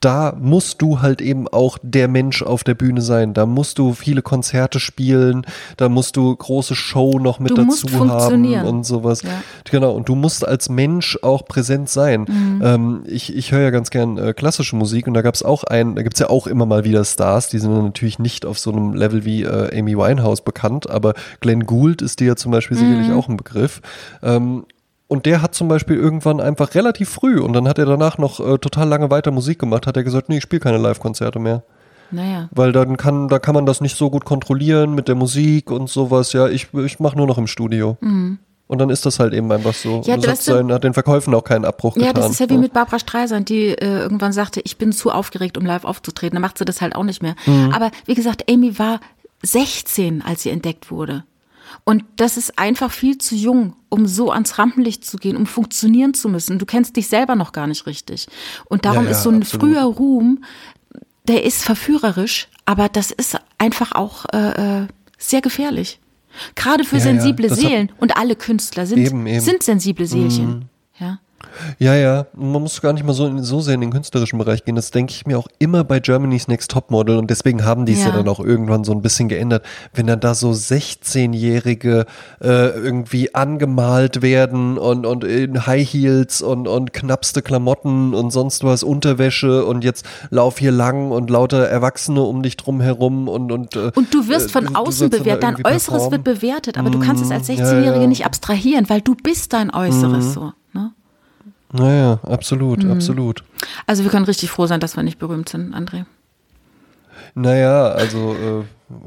[0.00, 3.34] da musst du halt eben auch der Mensch auf der Bühne sein.
[3.34, 5.46] Da musst du viele Konzerte spielen,
[5.76, 9.22] da musst du große Show noch mit Du dazu haben und sowas.
[9.22, 9.42] Ja.
[9.70, 12.22] Genau, und du musst als Mensch auch präsent sein.
[12.22, 12.62] Mhm.
[12.64, 15.64] Ähm, ich ich höre ja ganz gern äh, klassische Musik und da gab es auch
[15.64, 18.58] einen, da gibt es ja auch immer mal wieder Stars, die sind natürlich nicht auf
[18.58, 22.52] so einem Level wie äh, Amy Winehouse bekannt, aber Glenn Gould ist dir ja zum
[22.52, 23.14] Beispiel sicherlich Mhm.
[23.14, 23.82] auch ein Begriff.
[24.22, 24.64] Ähm,
[25.10, 28.40] und der hat zum Beispiel irgendwann einfach relativ früh und dann hat er danach noch
[28.40, 31.62] äh, total lange weiter Musik gemacht, hat er gesagt, nee, ich spiele keine Live-Konzerte mehr.
[32.10, 32.48] naja.
[32.52, 35.90] Weil dann kann, da kann man das nicht so gut kontrollieren mit der Musik und
[35.90, 36.32] sowas.
[36.32, 37.96] Ja, ich, ich mache nur noch im Studio.
[38.00, 39.98] Und dann ist das halt eben einfach so.
[39.98, 40.02] Mhm.
[40.04, 42.22] Ja, und das hat, weißt du- sein, hat den Verkäufen auch keinen Abbruch Ja, getan.
[42.22, 45.58] das ist ja wie mit Barbara Streisand, die äh, irgendwann sagte, ich bin zu aufgeregt,
[45.58, 46.36] um live aufzutreten.
[46.36, 47.34] Dann macht sie das halt auch nicht mehr.
[47.46, 47.72] Mhm.
[47.74, 49.00] Aber wie gesagt, Amy war
[49.42, 51.24] 16, als sie entdeckt wurde.
[51.84, 56.14] Und das ist einfach viel zu jung, um so ans Rampenlicht zu gehen, um funktionieren
[56.14, 56.58] zu müssen.
[56.58, 58.26] Du kennst dich selber noch gar nicht richtig.
[58.66, 59.62] Und darum Ja, ja, ist so ein absolut.
[59.74, 60.44] früher Ruhm,
[61.28, 64.86] der ist verführerisch, aber das ist einfach auch äh, äh,
[65.18, 66.00] sehr gefährlich.
[66.54, 67.90] Gerade für Ja, sensible Seelen.
[67.98, 69.40] Und alle Künstler sind, Eben, eben.
[69.40, 70.48] sind sensible Seelchen.
[70.62, 70.66] Ja.
[71.78, 74.76] Ja, ja, man muss gar nicht mal so, so sehr in den künstlerischen Bereich gehen.
[74.76, 78.00] Das denke ich mir auch immer bei Germany's Next Topmodel und deswegen haben die es
[78.00, 78.08] ja.
[78.08, 78.16] Ja.
[78.16, 79.64] dann auch irgendwann so ein bisschen geändert.
[79.94, 82.06] Wenn dann da so 16-Jährige
[82.40, 88.64] äh, irgendwie angemalt werden und, und in High Heels und, und knappste Klamotten und sonst
[88.64, 93.50] was, Unterwäsche und jetzt lauf hier lang und lauter Erwachsene um dich drum herum und
[93.52, 96.12] und, äh, Und du wirst äh, von du außen bewertet, dein Äußeres performen.
[96.12, 98.06] wird bewertet, aber du kannst es als ja, 16-Jährige ja.
[98.06, 100.52] nicht abstrahieren, weil du bist dein Äußeres so.
[101.72, 101.80] Ne?
[101.82, 102.90] Naja, absolut, Mhm.
[102.92, 103.44] absolut.
[103.86, 106.04] Also wir können richtig froh sein, dass wir nicht berühmt sind, André.
[107.34, 108.64] Naja, also äh,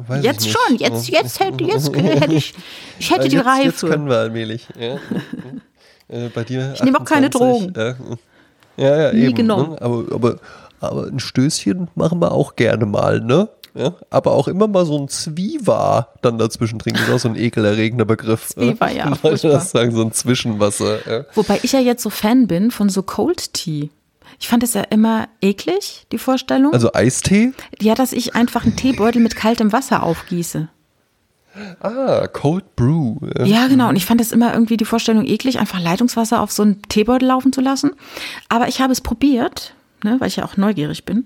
[0.09, 0.81] weiß Jetzt ich schon, nicht.
[0.81, 2.53] jetzt, jetzt hätte, jetzt hätte ich,
[2.99, 3.63] ich hätte Äh, die jetzt, Reife.
[3.65, 4.67] Jetzt können wir allmählich.
[4.79, 4.95] Ja.
[6.07, 6.71] äh, bei dir.
[6.75, 7.95] Ich nehme auch keine 28, Ja,
[8.77, 9.35] ja, ja Nie eben.
[9.35, 9.71] genommen.
[9.71, 9.81] Ne?
[9.81, 10.35] Aber, aber,
[10.79, 13.49] aber ein Stößchen machen wir auch gerne mal, ne?
[13.75, 17.35] Ja, aber auch immer mal so ein Zwiewa dann dazwischen trinken, ist auch so ein
[17.35, 18.49] ekelerregender Begriff.
[18.49, 19.51] Zwiewa, ja, Leute furchtbar.
[19.51, 20.99] das sagen, so ein Zwischenwasser.
[21.09, 21.25] Ja.
[21.33, 23.89] Wobei ich ja jetzt so Fan bin von so Cold Tea.
[24.39, 26.73] Ich fand es ja immer eklig, die Vorstellung.
[26.73, 27.53] Also Eistee?
[27.79, 30.69] ja, dass ich einfach einen Teebeutel mit kaltem Wasser aufgieße.
[31.81, 33.17] Ah, Cold Brew.
[33.43, 33.89] Ja, genau.
[33.89, 37.27] Und ich fand das immer irgendwie die Vorstellung eklig, einfach Leitungswasser auf so einen Teebeutel
[37.27, 37.91] laufen zu lassen.
[38.49, 41.25] Aber ich habe es probiert, ne, weil ich ja auch neugierig bin.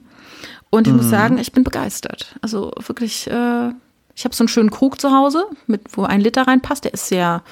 [0.70, 1.00] Und ich mhm.
[1.00, 2.36] muss sagen, ich bin begeistert.
[2.42, 3.70] Also wirklich, äh,
[4.16, 6.84] ich habe so einen schönen Krug zu Hause, mit, wo ein Liter reinpasst.
[6.84, 7.44] Der ist sehr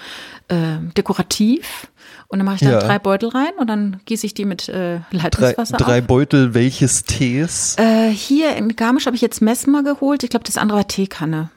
[0.48, 1.88] äh, dekorativ.
[2.28, 2.80] Und dann mache ich da ja.
[2.80, 7.04] drei Beutel rein und dann gieße ich die mit äh, Leitungswasser Drei, drei Beutel welches
[7.04, 7.76] Tees?
[7.78, 10.24] Äh, hier in Garmisch habe ich jetzt Messmer geholt.
[10.24, 11.52] Ich glaube, das andere war Teekanne.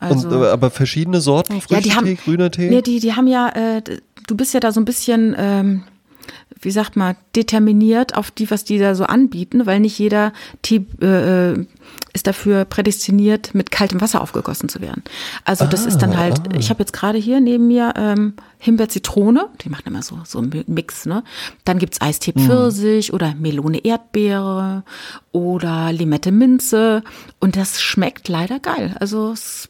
[0.00, 2.68] Also, und, aber verschiedene Sorten, frischer ja, die haben, Tee, grüner Tee?
[2.68, 3.82] Nee, die, die haben ja, äh,
[4.26, 5.84] du bist ja da so ein bisschen, ähm,
[6.60, 10.86] wie sagt man, determiniert auf die, was die da so anbieten, weil nicht jeder Tee
[11.00, 11.66] äh, äh
[12.12, 15.02] ist dafür prädestiniert, mit kaltem Wasser aufgegossen zu werden.
[15.44, 16.56] Also das ah, ist dann ah, halt, ah.
[16.56, 20.64] ich habe jetzt gerade hier neben mir ähm, Himbeer-Zitrone, die machen immer so, so einen
[20.68, 21.24] Mix, ne?
[21.64, 22.46] Dann gibt's Eistee mhm.
[22.46, 23.14] Pfirsich mm.
[23.14, 24.84] oder Melone Erdbeere
[25.32, 27.02] oder Limette Minze
[27.40, 28.96] und das schmeckt leider geil.
[29.00, 29.66] Also es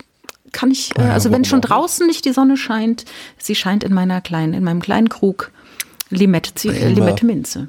[0.53, 3.07] kann ich, äh, also wenn schon draußen nicht die Sonne scheint,
[3.39, 5.51] sie scheint in meiner kleinen, in meinem kleinen Krug
[6.15, 7.69] Limette, Limette Minze.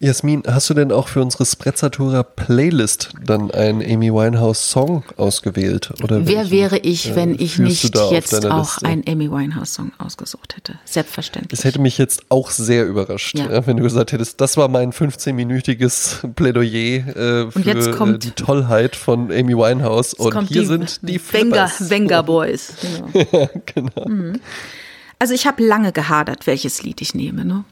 [0.00, 5.90] Jasmin, hast du denn auch für unsere Sprezzatura Playlist dann einen Amy Winehouse Song ausgewählt?
[6.04, 10.54] Oder Wer wäre ich, äh, wenn ich nicht jetzt auch einen Amy Winehouse Song ausgesucht
[10.56, 10.78] hätte?
[10.84, 11.58] Selbstverständlich.
[11.58, 13.50] Es hätte mich jetzt auch sehr überrascht, ja.
[13.50, 18.94] Ja, wenn du gesagt hättest, das war mein 15-minütiges Plädoyer äh, für äh, die Tollheit
[18.94, 20.14] von Amy Winehouse.
[20.14, 22.74] Und hier die, sind die Wenger, Wenger Boys.
[22.80, 23.26] Genau.
[23.32, 24.08] ja, genau.
[24.08, 24.40] Mhm.
[25.18, 27.44] Also ich habe lange gehadert, welches Lied ich nehme.
[27.44, 27.64] Ne?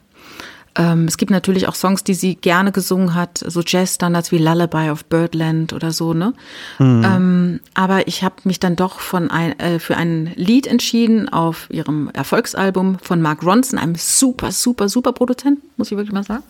[0.79, 4.91] Ähm, es gibt natürlich auch Songs, die sie gerne gesungen hat, so Jazz-Standards wie Lullaby
[4.91, 6.35] of Birdland oder so, ne?
[6.79, 7.05] Mhm.
[7.05, 11.69] Ähm, aber ich habe mich dann doch von ein, äh, für ein Lied entschieden auf
[11.71, 16.45] ihrem Erfolgsalbum von Mark Ronson, einem super, super, super Produzenten, muss ich wirklich mal sagen,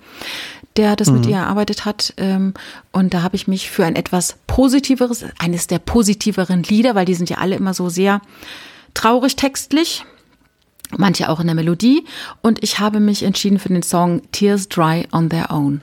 [0.76, 1.18] der das mhm.
[1.18, 2.12] mit ihr erarbeitet hat.
[2.16, 2.55] Ähm,
[2.90, 7.14] und da habe ich mich für ein etwas positiveres, eines der positiveren Lieder, weil die
[7.14, 8.20] sind ja alle immer so sehr
[8.94, 10.05] traurig textlich
[10.97, 12.05] manche auch in der Melodie.
[12.43, 15.82] Und ich habe mich entschieden für den Song Tears Dry on Their Own.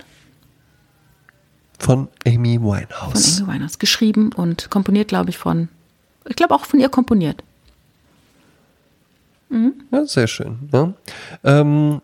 [1.79, 3.37] Von Amy Winehouse.
[3.37, 3.79] Von Amy Winehouse.
[3.79, 5.69] Geschrieben und komponiert, glaube ich, von,
[6.27, 7.43] ich glaube auch von ihr komponiert.
[9.49, 9.73] Mhm.
[9.91, 10.69] Ja, sehr schön.
[10.71, 10.93] Ja.
[11.43, 12.01] Ähm,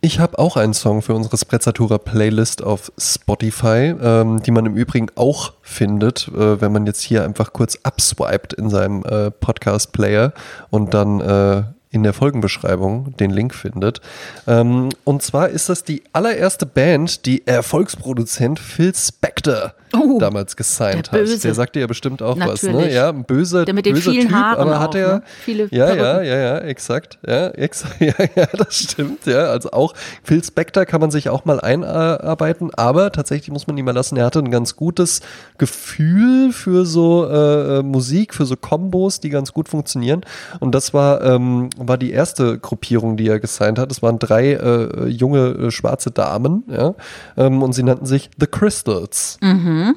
[0.00, 4.76] ich habe auch einen Song für unsere Sprezzatura Playlist auf Spotify, ähm, die man im
[4.76, 9.92] Übrigen auch findet, äh, wenn man jetzt hier einfach kurz abswiped in seinem äh, Podcast
[9.92, 10.32] Player
[10.70, 14.00] und dann äh, in der Folgenbeschreibung den Link findet.
[14.46, 21.10] Ähm, und zwar ist das die allererste Band, die Erfolgsproduzent Phil Spector oh, damals gesigned
[21.12, 21.44] der hat.
[21.44, 22.74] Der sagte ja bestimmt auch Natürlich.
[22.74, 22.92] was, ne?
[22.92, 25.14] Ja, ein böser, der mit den böser vielen Typ, Haaren aber hat er.
[25.14, 25.22] Ne?
[25.44, 27.18] Viele ja, ja, ja, ja, exakt.
[27.26, 27.96] Ja, exakt.
[28.08, 29.26] Ja, ja, das stimmt.
[29.26, 33.76] Ja, also auch Phil Spector kann man sich auch mal einarbeiten, aber tatsächlich muss man
[33.76, 35.20] ihm mal lassen, er hatte ein ganz gutes
[35.58, 40.22] Gefühl für so äh, äh Musik, für so Kombos, die ganz gut funktionieren.
[40.60, 43.90] Und das war, ähm, war die erste Gruppierung, die er gesigned hat.
[43.92, 46.94] Es waren drei äh, junge äh, schwarze Damen, ja,
[47.36, 49.38] ähm, und sie nannten sich The Crystals.
[49.40, 49.96] Mhm.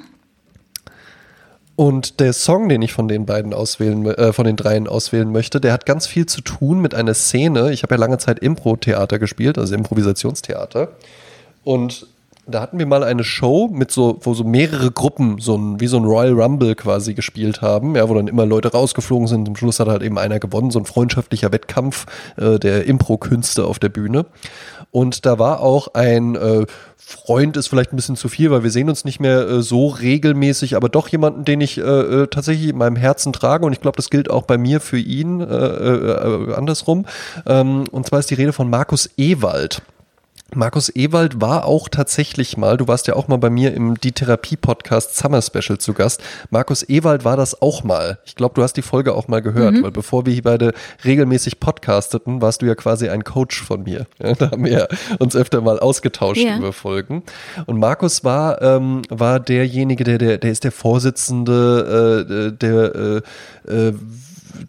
[1.75, 5.59] Und der Song, den ich von den beiden auswählen, äh, von den dreien auswählen möchte,
[5.59, 7.71] der hat ganz viel zu tun mit einer Szene.
[7.71, 10.89] Ich habe ja lange Zeit Impro-Theater gespielt, also Improvisationstheater.
[11.63, 12.07] Und
[12.51, 15.87] da hatten wir mal eine Show mit so, wo so mehrere Gruppen so ein, wie
[15.87, 19.45] so ein Royal Rumble quasi gespielt haben, ja, wo dann immer Leute rausgeflogen sind.
[19.45, 22.05] Zum Schluss hat halt eben einer gewonnen, so ein freundschaftlicher Wettkampf
[22.37, 24.25] äh, der Impro-Künste auf der Bühne.
[24.91, 26.65] Und da war auch ein äh,
[27.11, 29.87] Freund ist vielleicht ein bisschen zu viel, weil wir sehen uns nicht mehr äh, so
[29.87, 33.81] regelmäßig, aber doch jemanden, den ich äh, äh tatsächlich in meinem Herzen trage und ich
[33.81, 37.05] glaube, das gilt auch bei mir für ihn äh, äh, andersrum.
[37.45, 39.81] Ähm, und zwar ist die Rede von Markus Ewald.
[40.53, 44.11] Markus Ewald war auch tatsächlich mal, du warst ja auch mal bei mir im Die
[44.11, 46.21] Therapie Podcast Summer Special zu Gast.
[46.49, 48.19] Markus Ewald war das auch mal.
[48.25, 49.83] Ich glaube, du hast die Folge auch mal gehört, mhm.
[49.83, 50.73] weil bevor wir hier beide
[51.05, 54.07] regelmäßig podcasteten, warst du ja quasi ein Coach von mir.
[54.21, 54.89] Ja, da haben wir
[55.19, 56.57] uns öfter mal ausgetauscht ja.
[56.57, 57.23] über Folgen.
[57.65, 63.21] Und Markus war, ähm, war derjenige, der, der, der ist der Vorsitzende äh, der
[63.67, 63.93] äh, äh,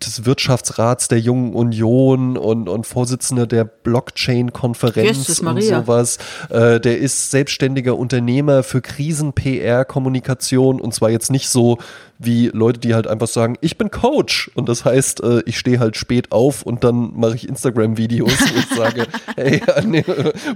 [0.05, 6.18] des Wirtschaftsrats der Jungen Union und, und Vorsitzender der Blockchain-Konferenz und sowas.
[6.51, 11.78] Äh, der ist selbstständiger Unternehmer für Krisen-PR-Kommunikation und zwar jetzt nicht so
[12.18, 15.80] wie Leute, die halt einfach sagen, ich bin Coach und das heißt, äh, ich stehe
[15.80, 19.07] halt spät auf und dann mache ich Instagram-Videos ich sage,
[19.37, 20.05] hey, nee,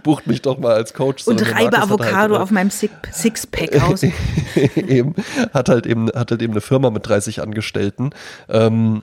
[0.02, 1.26] bucht mich doch mal als Coach.
[1.26, 4.02] Und reibe halt Avocado halt, auf meinem Sixpack aus.
[4.76, 5.14] eben,
[5.52, 8.10] hat halt eben, hat halt eben eine Firma mit 30 Angestellten.
[8.48, 9.02] Ähm,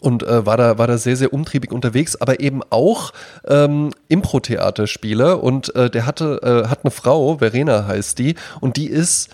[0.00, 3.12] und äh, war da war da sehr sehr umtriebig unterwegs, aber eben auch
[3.46, 8.88] ähm, Impro-Theaterspieler und äh, der hatte äh, hat eine Frau, Verena heißt die, und die
[8.88, 9.28] ist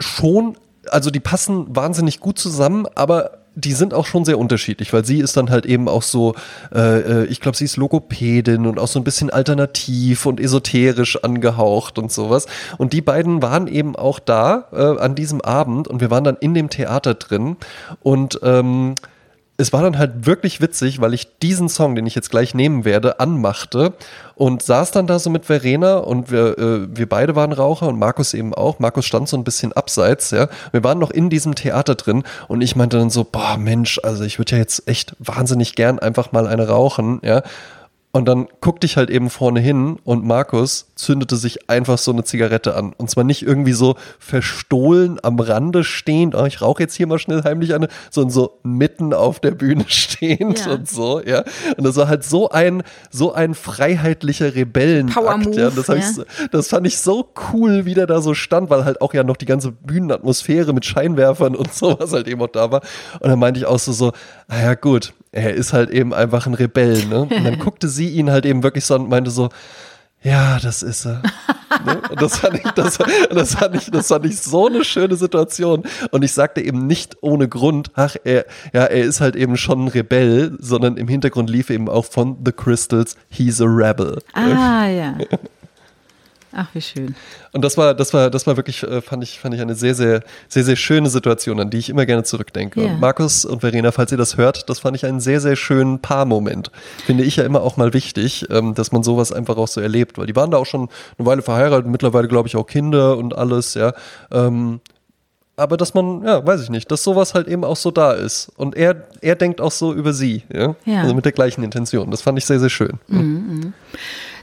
[0.00, 0.56] schon
[0.90, 5.18] also die passen wahnsinnig gut zusammen, aber die sind auch schon sehr unterschiedlich, weil sie
[5.18, 6.34] ist dann halt eben auch so,
[6.72, 11.22] äh, äh ich glaube, sie ist Logopädin und auch so ein bisschen alternativ und esoterisch
[11.24, 12.46] angehaucht und sowas.
[12.78, 16.36] Und die beiden waren eben auch da äh, an diesem Abend und wir waren dann
[16.36, 17.56] in dem Theater drin
[18.00, 18.94] und ähm,
[19.60, 22.84] es war dann halt wirklich witzig, weil ich diesen Song, den ich jetzt gleich nehmen
[22.84, 23.92] werde, anmachte
[24.36, 27.98] und saß dann da so mit Verena und wir, äh, wir beide waren Raucher und
[27.98, 28.78] Markus eben auch.
[28.78, 30.48] Markus stand so ein bisschen abseits, ja.
[30.70, 34.22] Wir waren noch in diesem Theater drin und ich meinte dann so, boah, Mensch, also
[34.22, 37.42] ich würde ja jetzt echt wahnsinnig gern einfach mal eine rauchen, ja.
[38.10, 42.24] Und dann guckte ich halt eben vorne hin und Markus zündete sich einfach so eine
[42.24, 42.94] Zigarette an.
[42.96, 47.18] Und zwar nicht irgendwie so verstohlen am Rande stehend, oh, ich rauche jetzt hier mal
[47.18, 50.72] schnell heimlich eine, sondern so mitten auf der Bühne stehend ja.
[50.72, 51.44] und so, ja.
[51.76, 55.14] Und das war halt so ein, so ein freiheitlicher Rebellenakt.
[55.54, 55.68] ja.
[55.68, 56.24] Das, ja.
[56.50, 59.36] Das fand ich so cool, wie der da so stand, weil halt auch ja noch
[59.36, 62.80] die ganze Bühnenatmosphäre mit Scheinwerfern und sowas halt eben auch da war.
[63.20, 64.12] Und dann meinte ich auch so, so,
[64.48, 67.20] naja gut, er ist halt eben einfach ein Rebell, ne?
[67.20, 69.50] Und dann guckte sie ihn halt eben wirklich so und meinte so,
[70.22, 71.22] ja, das ist er.
[71.86, 72.00] ne?
[72.10, 72.98] Und das fand, ich, das,
[73.30, 75.84] das, fand ich, das fand ich so eine schöne Situation.
[76.10, 79.84] Und ich sagte eben nicht ohne Grund, ach, er, ja, er ist halt eben schon
[79.84, 84.18] ein Rebell, sondern im Hintergrund lief eben auch von The Crystals, he's a rebel.
[84.32, 85.18] Ah, ja.
[86.60, 87.14] Ach, wie schön.
[87.52, 89.94] Und das war, das war, das war wirklich, äh, fand ich, fand ich eine sehr,
[89.94, 92.80] sehr, sehr, sehr schöne Situation, an die ich immer gerne zurückdenke.
[92.80, 92.96] Yeah.
[92.96, 96.72] Markus und Verena, falls ihr das hört, das fand ich einen sehr, sehr schönen Paarmoment.
[97.06, 100.18] Finde ich ja immer auch mal wichtig, ähm, dass man sowas einfach auch so erlebt,
[100.18, 103.38] weil die waren da auch schon eine Weile verheiratet, mittlerweile glaube ich auch Kinder und
[103.38, 103.92] alles, ja.
[105.58, 108.48] Aber dass man, ja, weiß ich nicht, dass sowas halt eben auch so da ist.
[108.56, 110.76] Und er, er denkt auch so über sie, ja?
[110.84, 111.02] ja.
[111.02, 112.12] Also mit der gleichen Intention.
[112.12, 113.00] Das fand ich sehr, sehr schön.
[113.08, 113.72] Mhm, mhm.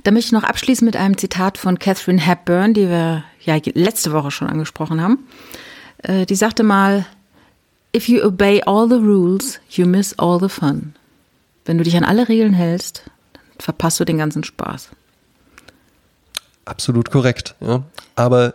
[0.03, 4.11] Da möchte ich noch abschließen mit einem Zitat von Catherine Hepburn, die wir ja letzte
[4.11, 5.19] Woche schon angesprochen haben.
[5.99, 7.05] Äh, die sagte mal,
[7.95, 10.95] If you obey all the rules, you miss all the fun.
[11.63, 14.89] Wenn du dich an alle Regeln hältst, dann verpasst du den ganzen Spaß.
[16.65, 17.55] Absolut korrekt.
[17.61, 17.83] Ja.
[18.17, 18.53] Aber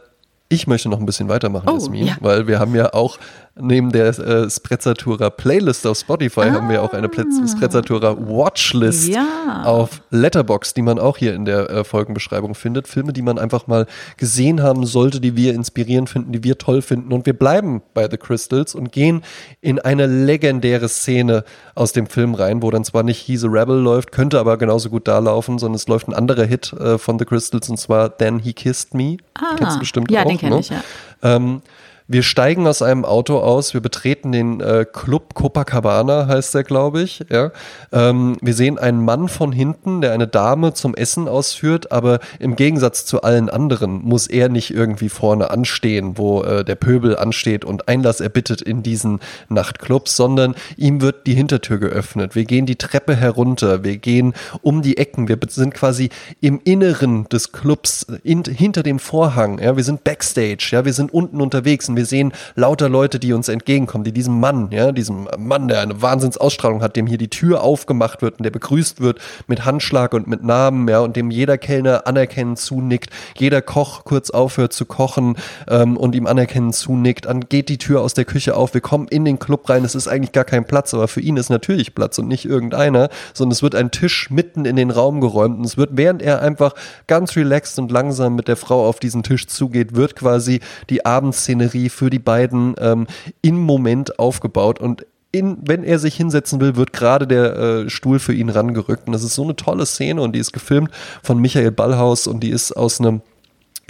[0.51, 2.16] ich möchte noch ein bisschen weitermachen, oh, Jasmin, ja.
[2.20, 3.18] weil wir haben ja auch
[3.59, 6.53] neben der äh, Sprezzatura Playlist auf Spotify ah.
[6.53, 9.62] haben wir auch eine Sprezzatura Watchlist ja.
[9.64, 12.88] auf Letterbox, die man auch hier in der äh, Folgenbeschreibung findet.
[12.88, 13.86] Filme, die man einfach mal
[14.16, 17.12] gesehen haben sollte, die wir inspirierend finden, die wir toll finden.
[17.12, 19.22] Und wir bleiben bei The Crystals und gehen
[19.61, 21.44] in eine legendäre Szene
[21.74, 24.90] aus dem Film rein, wo dann zwar nicht He's a Rebel läuft, könnte aber genauso
[24.90, 28.16] gut da laufen, sondern es läuft ein anderer Hit äh, von The Crystals und zwar
[28.16, 29.16] Then He Kissed Me.
[29.34, 29.57] Ah.
[29.57, 30.24] Kennst du bestimmt ja, auch.
[30.24, 30.61] Ja, den kenne ne?
[30.61, 30.82] ich, ja.
[31.22, 31.62] Ähm,
[32.11, 37.03] wir steigen aus einem Auto aus, wir betreten den äh, Club Copacabana, heißt der, glaube
[37.03, 37.25] ich.
[37.31, 37.53] Ja.
[37.93, 42.57] Ähm, wir sehen einen Mann von hinten, der eine Dame zum Essen ausführt, aber im
[42.57, 47.65] Gegensatz zu allen anderen muss er nicht irgendwie vorne anstehen, wo äh, der Pöbel ansteht
[47.65, 52.35] und Einlass erbittet in diesen Nachtclubs, sondern ihm wird die Hintertür geöffnet.
[52.35, 57.29] Wir gehen die Treppe herunter, wir gehen um die Ecken, wir sind quasi im Inneren
[57.29, 59.61] des Clubs, in, hinter dem Vorhang.
[59.61, 59.77] Ja.
[59.77, 63.48] Wir sind Backstage, ja, wir sind unten unterwegs und wir sehen lauter Leute, die uns
[63.48, 67.62] entgegenkommen, die diesem Mann, ja, diesem Mann, der eine Wahnsinnsausstrahlung hat, dem hier die Tür
[67.62, 71.59] aufgemacht wird und der begrüßt wird mit Handschlag und mit Namen, ja, und dem jeder
[71.59, 75.36] Kellner anerkennend zunickt, jeder Koch kurz aufhört zu kochen
[75.68, 79.09] ähm, und ihm anerkennend zunickt, dann geht die Tür aus der Küche auf, wir kommen
[79.09, 81.94] in den Club rein, es ist eigentlich gar kein Platz, aber für ihn ist natürlich
[81.94, 85.64] Platz und nicht irgendeiner, sondern es wird ein Tisch mitten in den Raum geräumt und
[85.64, 86.74] es wird, während er einfach
[87.07, 91.89] ganz relaxed und langsam mit der Frau auf diesen Tisch zugeht, wird quasi die Abendszenerie
[91.91, 93.07] für die beiden ähm,
[93.43, 98.18] im Moment aufgebaut und in, wenn er sich hinsetzen will, wird gerade der äh, Stuhl
[98.18, 99.07] für ihn rangerückt.
[99.07, 100.91] Und das ist so eine tolle Szene und die ist gefilmt
[101.22, 103.22] von Michael Ballhaus und die ist aus einem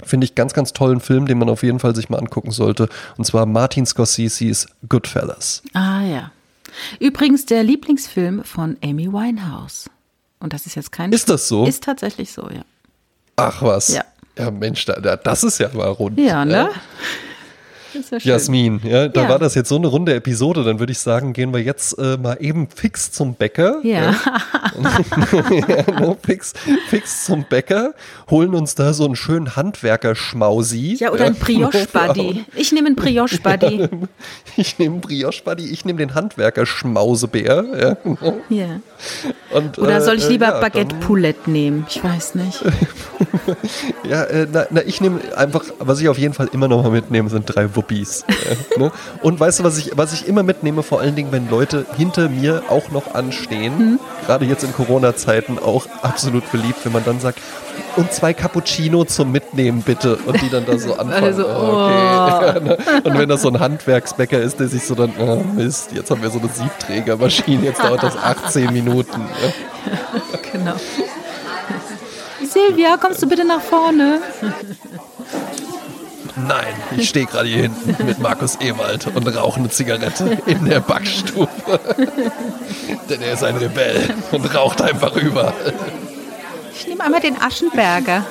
[0.03, 2.89] finde ich ganz, ganz tollen Film, den man auf jeden Fall sich mal angucken sollte.
[3.17, 5.61] Und zwar Martin Scorsese's Goodfellas.
[5.73, 6.31] Ah ja.
[6.99, 9.89] Übrigens der Lieblingsfilm von Amy Winehouse.
[10.39, 11.11] Und das ist jetzt kein.
[11.11, 11.65] Ist das so?
[11.67, 12.63] Ist tatsächlich so, ja.
[13.35, 13.89] Ach was.
[13.89, 14.03] Ja.
[14.37, 16.17] Ja, Mensch, da, da, das ist ja mal rund.
[16.17, 16.53] Ja, ne?
[16.53, 16.69] Ja.
[17.93, 19.29] Ja Jasmin, ja, da ja.
[19.29, 22.17] war das jetzt so eine runde Episode, dann würde ich sagen, gehen wir jetzt äh,
[22.17, 23.79] mal eben fix zum Bäcker.
[23.83, 24.15] Ja.
[25.51, 26.53] ja no, fix,
[26.87, 27.93] fix zum Bäcker,
[28.29, 30.97] holen uns da so einen schönen Handwerker-Schmausi.
[30.99, 32.45] Ja, oder ein Brioche-Buddy.
[32.55, 33.89] Ich nehme einen Brioche-Buddy.
[34.57, 37.65] ich nehme einen Brioche-Buddy, ich nehme den Handwerker-Schmausebär.
[37.79, 37.97] Ja,
[38.49, 38.79] ja.
[39.51, 41.85] Und, oder äh, soll ich lieber äh, Baguette-Poulette nehmen?
[41.89, 42.63] Ich weiß nicht.
[44.07, 46.91] ja, äh, na, na, ich nehme einfach, was ich auf jeden Fall immer noch mal
[46.91, 47.80] mitnehme, sind drei Wuppis.
[47.89, 48.91] Äh, ne?
[49.21, 52.29] Und weißt du, was ich, was ich immer mitnehme, vor allen Dingen, wenn Leute hinter
[52.29, 53.99] mir auch noch anstehen, mhm.
[54.25, 57.39] gerade jetzt in Corona-Zeiten auch absolut beliebt, wenn man dann sagt,
[57.95, 60.17] und zwei Cappuccino zum Mitnehmen bitte.
[60.17, 61.23] Und die dann da so anfangen.
[61.23, 62.77] Also, oh, okay.
[63.03, 66.21] und wenn das so ein Handwerksbäcker ist, der sich so dann, oh Mist, jetzt haben
[66.21, 69.21] wir so eine Siebträgermaschine, jetzt dauert das 18 Minuten.
[70.51, 70.75] genau.
[72.43, 74.19] Silvia, kommst du bitte nach vorne?
[76.35, 80.79] Nein, ich stehe gerade hier hinten mit Markus Ewald und rauche eine Zigarette in der
[80.79, 81.49] Backstube.
[83.09, 85.73] Denn er ist ein Rebell und raucht einfach überall.
[86.73, 88.25] Ich nehme einmal den Aschenberger.